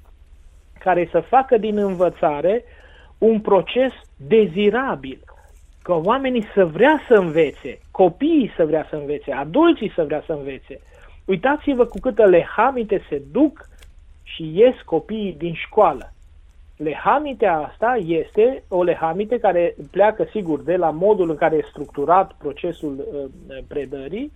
care 0.79 1.09
să 1.11 1.21
facă 1.21 1.57
din 1.57 1.79
învățare 1.79 2.65
un 3.19 3.41
proces 3.41 3.93
dezirabil, 4.17 5.21
că 5.83 6.01
oamenii 6.05 6.47
să 6.55 6.65
vrea 6.65 7.01
să 7.09 7.15
învețe, 7.15 7.79
copiii 7.91 8.53
să 8.57 8.67
vrea 8.67 8.87
să 8.91 8.97
învețe, 8.97 9.33
adulții 9.33 9.93
să 9.95 10.05
vrea 10.05 10.23
să 10.27 10.33
învețe, 10.33 10.81
Uitați-vă 11.25 11.85
cu 11.85 11.99
câtă 12.01 12.25
lehamite 12.25 13.03
se 13.09 13.23
duc 13.33 13.69
și 14.23 14.51
ies 14.55 14.75
copiii 14.85 15.35
din 15.39 15.55
școală. 15.55 16.13
Lehamitea 16.77 17.59
asta 17.59 17.97
este 18.07 18.63
o 18.69 18.83
lehamite 18.83 19.39
care 19.39 19.75
pleacă, 19.91 20.27
sigur, 20.31 20.63
de 20.63 20.77
la 20.77 20.91
modul 20.91 21.31
în 21.31 21.37
care 21.37 21.57
e 21.57 21.67
structurat 21.69 22.33
procesul 22.33 22.97
uh, 22.99 23.59
predării 23.69 24.33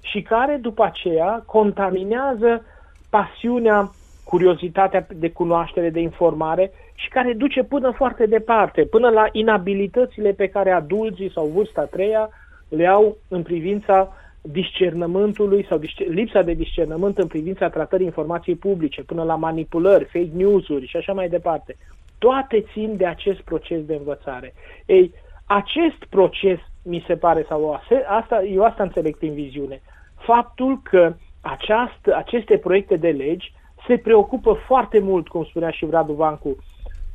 și 0.00 0.22
care, 0.22 0.58
după 0.60 0.84
aceea, 0.84 1.42
contaminează 1.46 2.64
pasiunea, 3.10 3.90
curiozitatea 4.24 5.06
de 5.14 5.30
cunoaștere, 5.30 5.90
de 5.90 6.00
informare 6.00 6.70
și 6.94 7.08
care 7.08 7.32
duce 7.32 7.62
până 7.62 7.90
foarte 7.90 8.26
departe, 8.26 8.84
până 8.84 9.08
la 9.08 9.26
inabilitățile 9.32 10.32
pe 10.32 10.46
care 10.48 10.70
adulții 10.70 11.30
sau 11.30 11.46
vârsta 11.46 11.84
treia 11.84 12.28
le 12.68 12.86
au 12.86 13.16
în 13.28 13.42
privința 13.42 14.12
discernământului 14.42 15.66
sau 15.68 15.80
lipsa 16.08 16.42
de 16.42 16.52
discernământ 16.52 17.18
în 17.18 17.26
privința 17.26 17.68
tratării 17.68 18.06
informației 18.06 18.56
publice, 18.56 19.02
până 19.02 19.22
la 19.22 19.34
manipulări, 19.34 20.04
fake 20.04 20.30
news-uri 20.32 20.86
și 20.86 20.96
așa 20.96 21.12
mai 21.12 21.28
departe. 21.28 21.76
Toate 22.18 22.64
țin 22.72 22.96
de 22.96 23.06
acest 23.06 23.40
proces 23.40 23.84
de 23.84 23.94
învățare. 23.94 24.54
Ei, 24.86 25.12
acest 25.46 26.04
proces, 26.10 26.58
mi 26.88 27.04
se 27.06 27.16
pare, 27.16 27.44
sau 27.48 27.80
asta, 28.08 28.42
eu 28.42 28.64
asta 28.64 28.82
înțeleg 28.82 29.16
prin 29.16 29.32
viziune, 29.32 29.80
faptul 30.16 30.80
că 30.82 31.14
această, 31.40 32.16
aceste 32.16 32.56
proiecte 32.56 32.96
de 32.96 33.08
legi 33.08 33.52
se 33.86 33.96
preocupă 33.96 34.52
foarte 34.66 34.98
mult, 34.98 35.28
cum 35.28 35.44
spunea 35.44 35.70
și 35.70 35.86
Vradu 35.86 36.12
Vancu, 36.12 36.56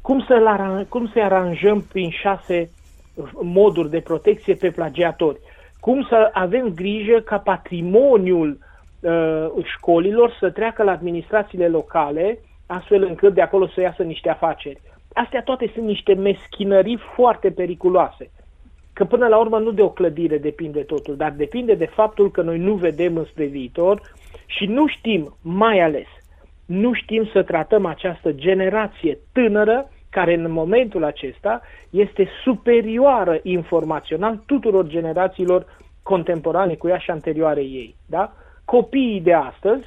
cum, 0.02 0.24
să 0.28 0.86
cum 0.90 1.08
să 1.08 1.20
aranjăm 1.20 1.82
prin 1.82 2.10
șase 2.10 2.70
moduri 3.42 3.90
de 3.90 4.00
protecție 4.00 4.54
pe 4.54 4.72
plagiatori 4.72 5.40
cum 5.84 6.06
să 6.10 6.30
avem 6.34 6.68
grijă 6.74 7.20
ca 7.20 7.38
patrimoniul 7.38 8.58
uh, 9.00 9.48
școlilor 9.64 10.36
să 10.40 10.50
treacă 10.50 10.84
la 10.84 10.92
administrațiile 10.92 11.68
locale, 11.68 12.40
astfel 12.68 13.04
încât 13.04 13.34
de 13.34 13.42
acolo 13.42 13.68
să 13.68 13.82
iasă 13.82 14.04
niște 14.04 14.30
afaceri. 14.30 14.82
Astea 15.14 15.42
toate 15.44 15.72
sunt 15.74 15.86
niște 15.86 16.14
meschinării 16.14 17.00
foarte 17.16 17.52
periculoase. 17.52 18.32
Că 18.94 19.06
până 19.06 19.28
la 19.28 19.38
urmă 19.38 19.60
nu 19.60 19.72
de 19.72 19.82
o 19.82 19.90
clădire 19.90 20.38
depinde 20.38 20.82
totul, 20.82 21.16
dar 21.16 21.32
depinde 21.32 21.74
de 21.74 21.86
faptul 21.86 22.32
că 22.32 22.42
noi 22.42 22.58
nu 22.58 22.74
vedem 22.74 23.18
înspre 23.18 23.46
viitor 23.46 24.02
și 24.46 24.66
nu 24.66 24.88
știm, 24.88 25.36
mai 25.42 25.80
ales, 25.80 26.08
nu 26.66 26.94
știm 26.94 27.30
să 27.34 27.44
tratăm 27.44 27.86
această 27.86 28.32
generație 28.32 29.18
tânără 29.32 29.90
care 30.10 30.34
în 30.34 30.52
momentul 30.52 31.04
acesta 31.04 31.62
este 31.90 32.28
superioară 32.44 33.40
informațional 33.44 34.44
tuturor 34.46 34.88
generațiilor 34.88 35.66
contemporane 36.04 36.76
cu 36.76 36.88
ea 36.88 36.98
și 36.98 37.12
anterioare 37.12 37.62
ei. 37.62 37.96
Da? 38.06 38.34
Copiii 38.66 39.22
de 39.22 39.34
astăzi, 39.34 39.86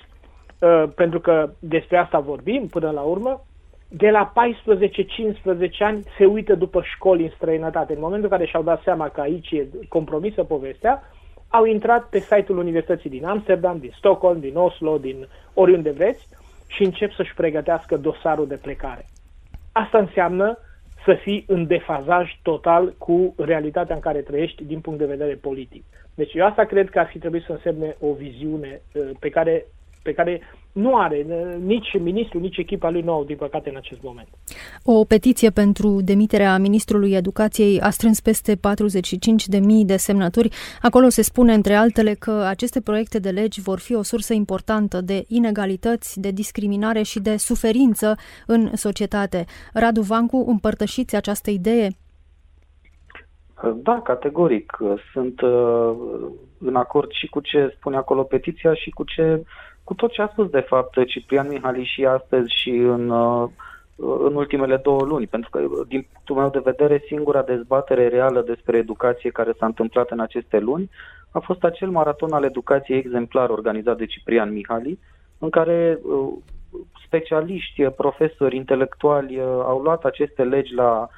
uh, 0.60 0.84
pentru 0.94 1.20
că 1.20 1.50
despre 1.58 1.96
asta 1.96 2.18
vorbim 2.18 2.66
până 2.66 2.90
la 2.90 3.00
urmă, 3.00 3.44
de 3.88 4.10
la 4.10 4.32
14-15 4.32 5.78
ani 5.78 6.04
se 6.18 6.24
uită 6.24 6.54
după 6.54 6.82
școli 6.82 7.22
în 7.22 7.30
străinătate. 7.36 7.92
În 7.92 8.00
momentul 8.00 8.24
în 8.30 8.36
care 8.36 8.46
și-au 8.46 8.62
dat 8.62 8.82
seama 8.82 9.08
că 9.08 9.20
aici 9.20 9.50
e 9.50 9.66
compromisă 9.88 10.44
povestea, 10.44 11.02
au 11.48 11.64
intrat 11.64 12.08
pe 12.08 12.18
site-ul 12.18 12.58
Universității 12.58 13.10
din 13.10 13.24
Amsterdam, 13.24 13.78
din 13.78 13.92
Stockholm, 13.96 14.40
din 14.40 14.56
Oslo, 14.56 14.98
din 14.98 15.28
oriunde 15.54 15.90
vreți 15.90 16.28
și 16.66 16.82
încep 16.82 17.12
să-și 17.12 17.34
pregătească 17.34 17.96
dosarul 17.96 18.46
de 18.46 18.58
plecare. 18.62 19.06
Asta 19.72 19.98
înseamnă 19.98 20.58
să 21.04 21.14
fii 21.14 21.44
în 21.46 21.66
defazaj 21.66 22.38
total 22.42 22.94
cu 22.98 23.34
realitatea 23.36 23.94
în 23.94 24.00
care 24.00 24.20
trăiești 24.20 24.64
din 24.64 24.80
punct 24.80 24.98
de 24.98 25.06
vedere 25.06 25.34
politic. 25.34 25.84
Deci 26.14 26.34
eu 26.34 26.46
asta 26.46 26.64
cred 26.64 26.90
că 26.90 26.98
ar 26.98 27.06
fi 27.06 27.18
trebuit 27.18 27.42
să 27.42 27.52
însemne 27.52 27.94
o 28.00 28.12
viziune 28.12 28.80
uh, 28.94 29.10
pe 29.20 29.28
care, 29.28 29.64
pe 30.02 30.12
care 30.12 30.40
nu 30.76 30.96
are, 30.96 31.26
nici 31.64 31.98
ministrul, 32.00 32.40
nici 32.40 32.56
echipa 32.56 32.90
lui 32.90 33.00
nu 33.00 33.12
au, 33.12 33.24
din 33.24 33.36
păcate, 33.36 33.68
în 33.68 33.76
acest 33.76 34.02
moment. 34.02 34.28
O 34.84 35.04
petiție 35.04 35.50
pentru 35.50 36.00
demiterea 36.00 36.58
ministrului 36.58 37.12
educației 37.12 37.80
a 37.80 37.90
strâns 37.90 38.20
peste 38.20 38.54
45.000 38.54 38.60
de 39.84 39.96
semnături. 39.96 40.48
Acolo 40.82 41.08
se 41.08 41.22
spune, 41.22 41.52
între 41.52 41.74
altele, 41.74 42.14
că 42.14 42.30
aceste 42.30 42.80
proiecte 42.80 43.18
de 43.18 43.30
legi 43.30 43.60
vor 43.60 43.78
fi 43.78 43.94
o 43.94 44.02
sursă 44.02 44.32
importantă 44.34 45.00
de 45.00 45.24
inegalități, 45.28 46.20
de 46.20 46.30
discriminare 46.30 47.02
și 47.02 47.20
de 47.20 47.36
suferință 47.36 48.14
în 48.46 48.70
societate. 48.74 49.44
Radu 49.72 50.00
Vancu, 50.00 50.44
împărtășiți 50.48 51.16
această 51.16 51.50
idee? 51.50 51.88
Da, 53.74 54.00
categoric. 54.04 54.76
Sunt 55.12 55.40
uh, 55.40 55.92
în 56.58 56.76
acord 56.76 57.10
și 57.10 57.26
cu 57.26 57.40
ce 57.40 57.74
spune 57.76 57.96
acolo 57.96 58.22
petiția 58.22 58.74
și 58.74 58.90
cu 58.90 59.04
ce 59.04 59.42
cu 59.86 59.94
tot 59.94 60.10
ce 60.12 60.22
a 60.22 60.28
spus 60.28 60.50
de 60.50 60.60
fapt 60.60 61.04
Ciprian 61.06 61.48
Mihali 61.48 61.84
și 61.84 62.04
astăzi 62.04 62.54
și 62.54 62.70
în, 62.70 63.10
uh, 63.10 63.48
în 63.96 64.34
ultimele 64.34 64.76
două 64.76 65.02
luni, 65.02 65.26
pentru 65.26 65.50
că 65.50 65.58
din 65.88 66.06
punctul 66.12 66.36
meu 66.36 66.48
de 66.48 66.70
vedere 66.70 67.02
singura 67.06 67.42
dezbatere 67.42 68.08
reală 68.08 68.42
despre 68.42 68.76
educație 68.76 69.30
care 69.30 69.52
s-a 69.58 69.66
întâmplat 69.66 70.10
în 70.10 70.20
aceste 70.20 70.58
luni 70.58 70.90
a 71.30 71.38
fost 71.38 71.64
acel 71.64 71.88
maraton 71.88 72.32
al 72.32 72.44
educației 72.44 72.98
exemplar 72.98 73.50
organizat 73.50 73.96
de 73.96 74.06
Ciprian 74.06 74.52
Mihali, 74.52 74.98
în 75.38 75.50
care 75.50 75.98
uh, 76.02 76.32
specialiști, 77.06 77.82
profesori, 77.82 78.56
intelectuali 78.56 79.40
au 79.40 79.80
luat 79.82 80.04
aceste 80.04 80.44
legi 80.44 80.74
la 80.74 81.08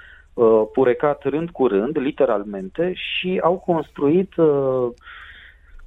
purecat 0.73 1.23
rând 1.23 1.51
cu 1.51 1.67
rând, 1.67 1.99
literalmente, 1.99 2.93
și 2.95 3.41
au 3.43 3.59
construit 3.67 4.37
uh, 4.37 4.89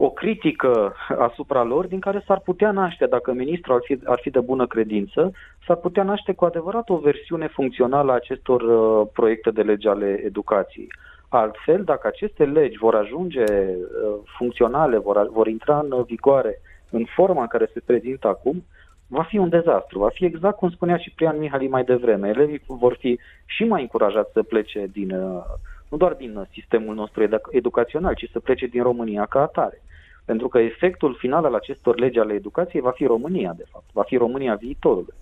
o 0.04 0.10
critică 0.10 0.94
asupra 1.28 1.64
lor 1.64 1.86
din 1.88 2.00
care 2.00 2.24
s-ar 2.26 2.40
putea 2.40 2.72
naște, 2.72 3.06
dacă 3.06 3.34
ministrul 3.34 3.76
ar 3.76 3.82
fi, 3.84 4.00
ar 4.06 4.20
fi 4.22 4.30
de 4.30 4.40
bună 4.40 4.68
credință, 4.68 5.32
s-ar 5.66 5.76
putea 5.76 6.04
naște 6.04 6.34
cu 6.34 6.46
adevărat 6.46 6.90
o 6.90 6.98
versiune 6.98 7.48
funcțională 7.48 8.12
a 8.12 8.16
acestor 8.16 8.62
uh, 8.62 9.08
proiecte 9.14 9.52
de 9.52 9.62
lege 9.62 9.90
ale 9.90 10.22
educației. 10.26 10.88
Altfel, 11.30 11.84
dacă 11.84 12.08
aceste 12.08 12.44
legi 12.46 12.78
vor 12.78 12.96
ajunge 12.96 13.44
uh, 13.44 13.78
funcționale, 14.38 14.98
vor, 14.98 15.30
vor 15.32 15.48
intra 15.48 15.80
în 15.80 16.04
vigoare 16.04 16.62
în 16.90 17.06
forma 17.16 17.42
în 17.42 17.48
care 17.48 17.70
se 17.74 17.82
prezintă 17.86 18.28
acum, 18.28 18.64
va 19.08 19.24
fi 19.24 19.38
un 19.38 19.50
dezastru. 19.50 20.00
Va 20.00 20.10
fi 20.10 20.26
exact 20.26 20.58
cum 20.58 20.70
spunea 20.70 20.98
și 20.98 21.14
Prian 21.16 21.38
Mihali 21.38 21.68
mai 21.68 21.84
devreme. 21.84 22.28
Elevii 22.28 22.62
vor 22.68 22.98
fi 23.00 23.20
și 23.46 23.64
mai 23.64 23.82
încurajați 23.82 24.32
să 24.32 24.44
plece 24.44 24.90
din, 24.92 25.12
uh, 25.12 25.44
nu 25.90 25.98
doar 25.98 26.14
din 26.14 26.48
sistemul 26.52 26.96
nostru 26.96 27.28
educațional, 27.50 28.14
ci 28.14 28.30
să 28.32 28.40
plece 28.40 28.66
din 28.66 28.84
România 28.84 29.26
ca 29.26 29.42
atare. 29.42 29.82
Pentru 30.32 30.50
că 30.50 30.60
efectul 30.60 31.16
final 31.16 31.46
al 31.46 31.54
acestor 31.54 32.00
legi 32.00 32.20
ale 32.20 32.34
educației 32.34 32.82
va 32.82 32.92
fi 32.92 33.06
România, 33.06 33.54
de 33.58 33.66
fapt. 33.72 33.86
Va 33.94 34.04
fi 34.04 34.18
România 34.18 34.56
viitorului. 34.56 35.14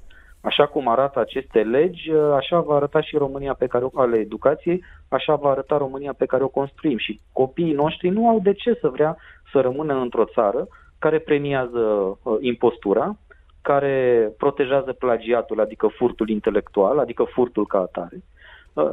Așa 0.42 0.66
cum 0.66 0.88
arată 0.88 1.20
aceste 1.20 1.62
legi, 1.62 2.12
așa 2.12 2.60
va 2.60 2.76
arăta 2.76 3.02
și 3.02 3.18
România 3.18 3.54
pe 3.54 3.68
care 3.68 3.84
o, 3.84 3.90
ale 3.94 4.18
educației, 4.18 4.84
așa 5.08 5.36
va 5.36 5.50
arăta 5.50 5.78
România 5.78 6.14
pe 6.18 6.26
care 6.26 6.44
o 6.44 6.48
construim. 6.48 6.98
Și 6.98 7.20
copiii 7.34 7.74
noștri 7.74 8.10
nu 8.10 8.28
au 8.28 8.40
de 8.40 8.54
ce 8.54 8.74
să 8.82 8.88
vrea 8.90 9.18
să 9.52 9.60
rămână 9.60 9.94
într-o 9.94 10.26
țară 10.26 10.68
care 11.00 11.20
premiază 11.20 11.80
uh, 11.80 12.38
impostura, 12.40 13.18
care 13.62 14.30
protejează 14.38 14.94
plagiatul, 14.94 15.60
adică 15.60 15.88
furtul 15.88 16.30
intelectual, 16.30 17.00
adică 17.00 17.24
furtul 17.24 17.66
ca 17.66 17.80
atare, 17.80 18.18
Uh, 18.18 18.39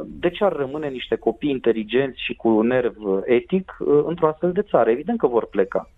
de 0.05 0.29
ce 0.29 0.43
ar 0.43 0.53
rămâne 0.53 0.87
niște 0.87 1.15
copii 1.15 1.49
inteligenți 1.49 2.23
și 2.23 2.35
cu 2.35 2.61
nerv 2.61 2.95
etic 3.23 3.77
uh, 3.79 4.03
într-o 4.05 4.27
astfel 4.27 4.51
de 4.51 4.61
țară? 4.61 4.89
Evident 4.89 5.19
că 5.19 5.27
vor 5.27 5.45
pleca. 5.45 5.89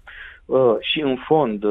Uh, 0.45 0.75
și 0.79 1.01
în 1.01 1.15
fond, 1.15 1.63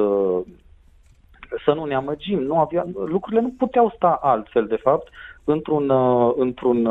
să 1.64 1.72
nu 1.74 1.84
ne 1.84 1.94
amăgim, 1.94 2.42
nu 2.42 2.58
avea, 2.58 2.86
lucrurile 3.06 3.40
nu 3.42 3.54
puteau 3.58 3.92
sta 3.96 4.18
altfel, 4.22 4.66
de 4.66 4.76
fapt, 4.76 5.08
într-un, 5.44 5.92
într-un 6.36 6.88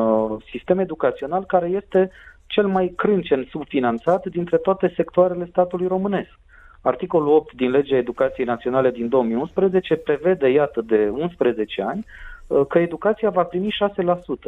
sistem 0.52 0.80
educațional 0.80 1.46
care 1.46 1.68
este 1.68 2.12
cel 2.46 2.68
mai 2.68 2.94
crâncen 2.96 3.48
subfinanțat 3.50 4.26
dintre 4.26 4.58
toate 4.58 4.94
sectoarele 4.96 5.48
statului 5.50 5.88
românesc. 5.88 6.40
Articolul 6.82 7.28
8 7.28 7.54
din 7.54 7.70
legea 7.70 7.96
Educației 7.96 8.46
Naționale 8.46 8.92
din 8.92 9.10
2011 9.10 9.96
prevede, 9.96 10.50
iată, 10.50 10.82
de 10.82 11.10
11 11.14 11.82
ani, 11.82 12.06
Uh, 12.06 12.26
că 12.70 12.80
educația 12.80 13.30
va 13.30 13.44
primi 13.44 13.76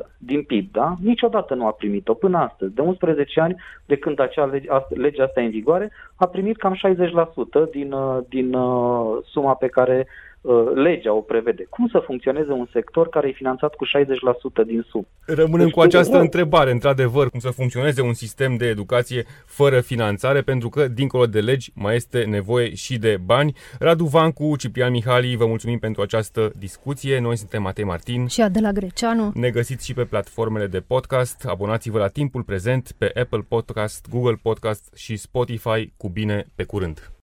6% 0.04 0.08
din 0.18 0.44
PIB, 0.44 0.72
da? 0.72 0.96
Niciodată 1.04 1.54
nu 1.54 1.66
a 1.66 1.72
primit-o 1.72 2.14
până 2.14 2.38
astăzi. 2.38 2.74
De 2.74 2.82
11 2.82 3.42
ani, 3.42 3.56
de 3.86 3.96
când 3.96 4.20
acea 4.20 4.46
lege, 4.46 4.68
legea 4.90 5.24
asta 5.24 5.42
e 5.42 5.46
în 5.46 5.50
vigoare, 5.50 5.92
a 6.16 6.28
primit 6.28 6.58
cam 6.58 6.74
60% 6.74 7.70
din, 7.72 7.92
uh, 7.92 8.18
din 8.30 8.54
uh, 8.54 9.18
suma 9.24 9.54
pe 9.54 9.68
care 9.68 9.98
Uh, 10.08 10.29
legea 10.74 11.14
o 11.14 11.22
prevede. 11.22 11.66
Cum 11.70 11.88
să 11.88 12.00
funcționeze 12.06 12.52
un 12.52 12.68
sector 12.72 13.10
care 13.10 13.28
e 13.28 13.32
finanțat 13.32 13.76
cu 13.76 13.86
60% 13.86 14.66
din 14.66 14.86
sub? 14.90 15.06
Rămânem 15.26 15.66
deci, 15.66 15.76
cu 15.76 15.82
această 15.82 16.16
nu. 16.16 16.22
întrebare, 16.22 16.72
într-adevăr, 16.72 17.30
cum 17.30 17.40
să 17.40 17.50
funcționeze 17.50 18.02
un 18.02 18.14
sistem 18.14 18.56
de 18.56 18.66
educație 18.66 19.26
fără 19.46 19.80
finanțare, 19.80 20.42
pentru 20.42 20.70
că, 20.70 20.88
dincolo 20.88 21.26
de 21.26 21.40
legi, 21.40 21.72
mai 21.76 21.96
este 21.96 22.24
nevoie 22.24 22.76
și 22.76 22.98
de 22.98 23.18
bani. 23.26 23.56
Radu 23.80 24.06
Vancu, 24.06 24.56
Ciprian 24.58 24.92
Mihali, 24.92 25.36
vă 25.36 25.46
mulțumim 25.46 25.80
pentru 25.80 26.02
această 26.02 26.52
discuție. 26.58 27.20
Noi 27.20 27.38
suntem 27.38 27.62
Matei 27.62 27.84
Martin 27.84 28.28
și 28.28 28.42
Adela 28.42 28.72
Greceanu. 28.72 29.32
Ne 29.34 29.50
găsiți 29.50 29.86
și 29.86 29.94
pe 29.94 30.04
platformele 30.04 30.68
de 30.68 30.80
podcast. 30.80 31.46
Abonați-vă 31.46 31.98
la 31.98 32.08
timpul 32.08 32.44
prezent 32.44 32.92
pe 32.98 33.12
Apple 33.22 33.46
Podcast, 33.48 34.08
Google 34.10 34.40
Podcast 34.42 34.94
și 34.96 35.16
Spotify. 35.16 35.94
Cu 35.98 36.10
bine, 36.10 36.46
pe 36.56 36.64
curând! 36.64 37.19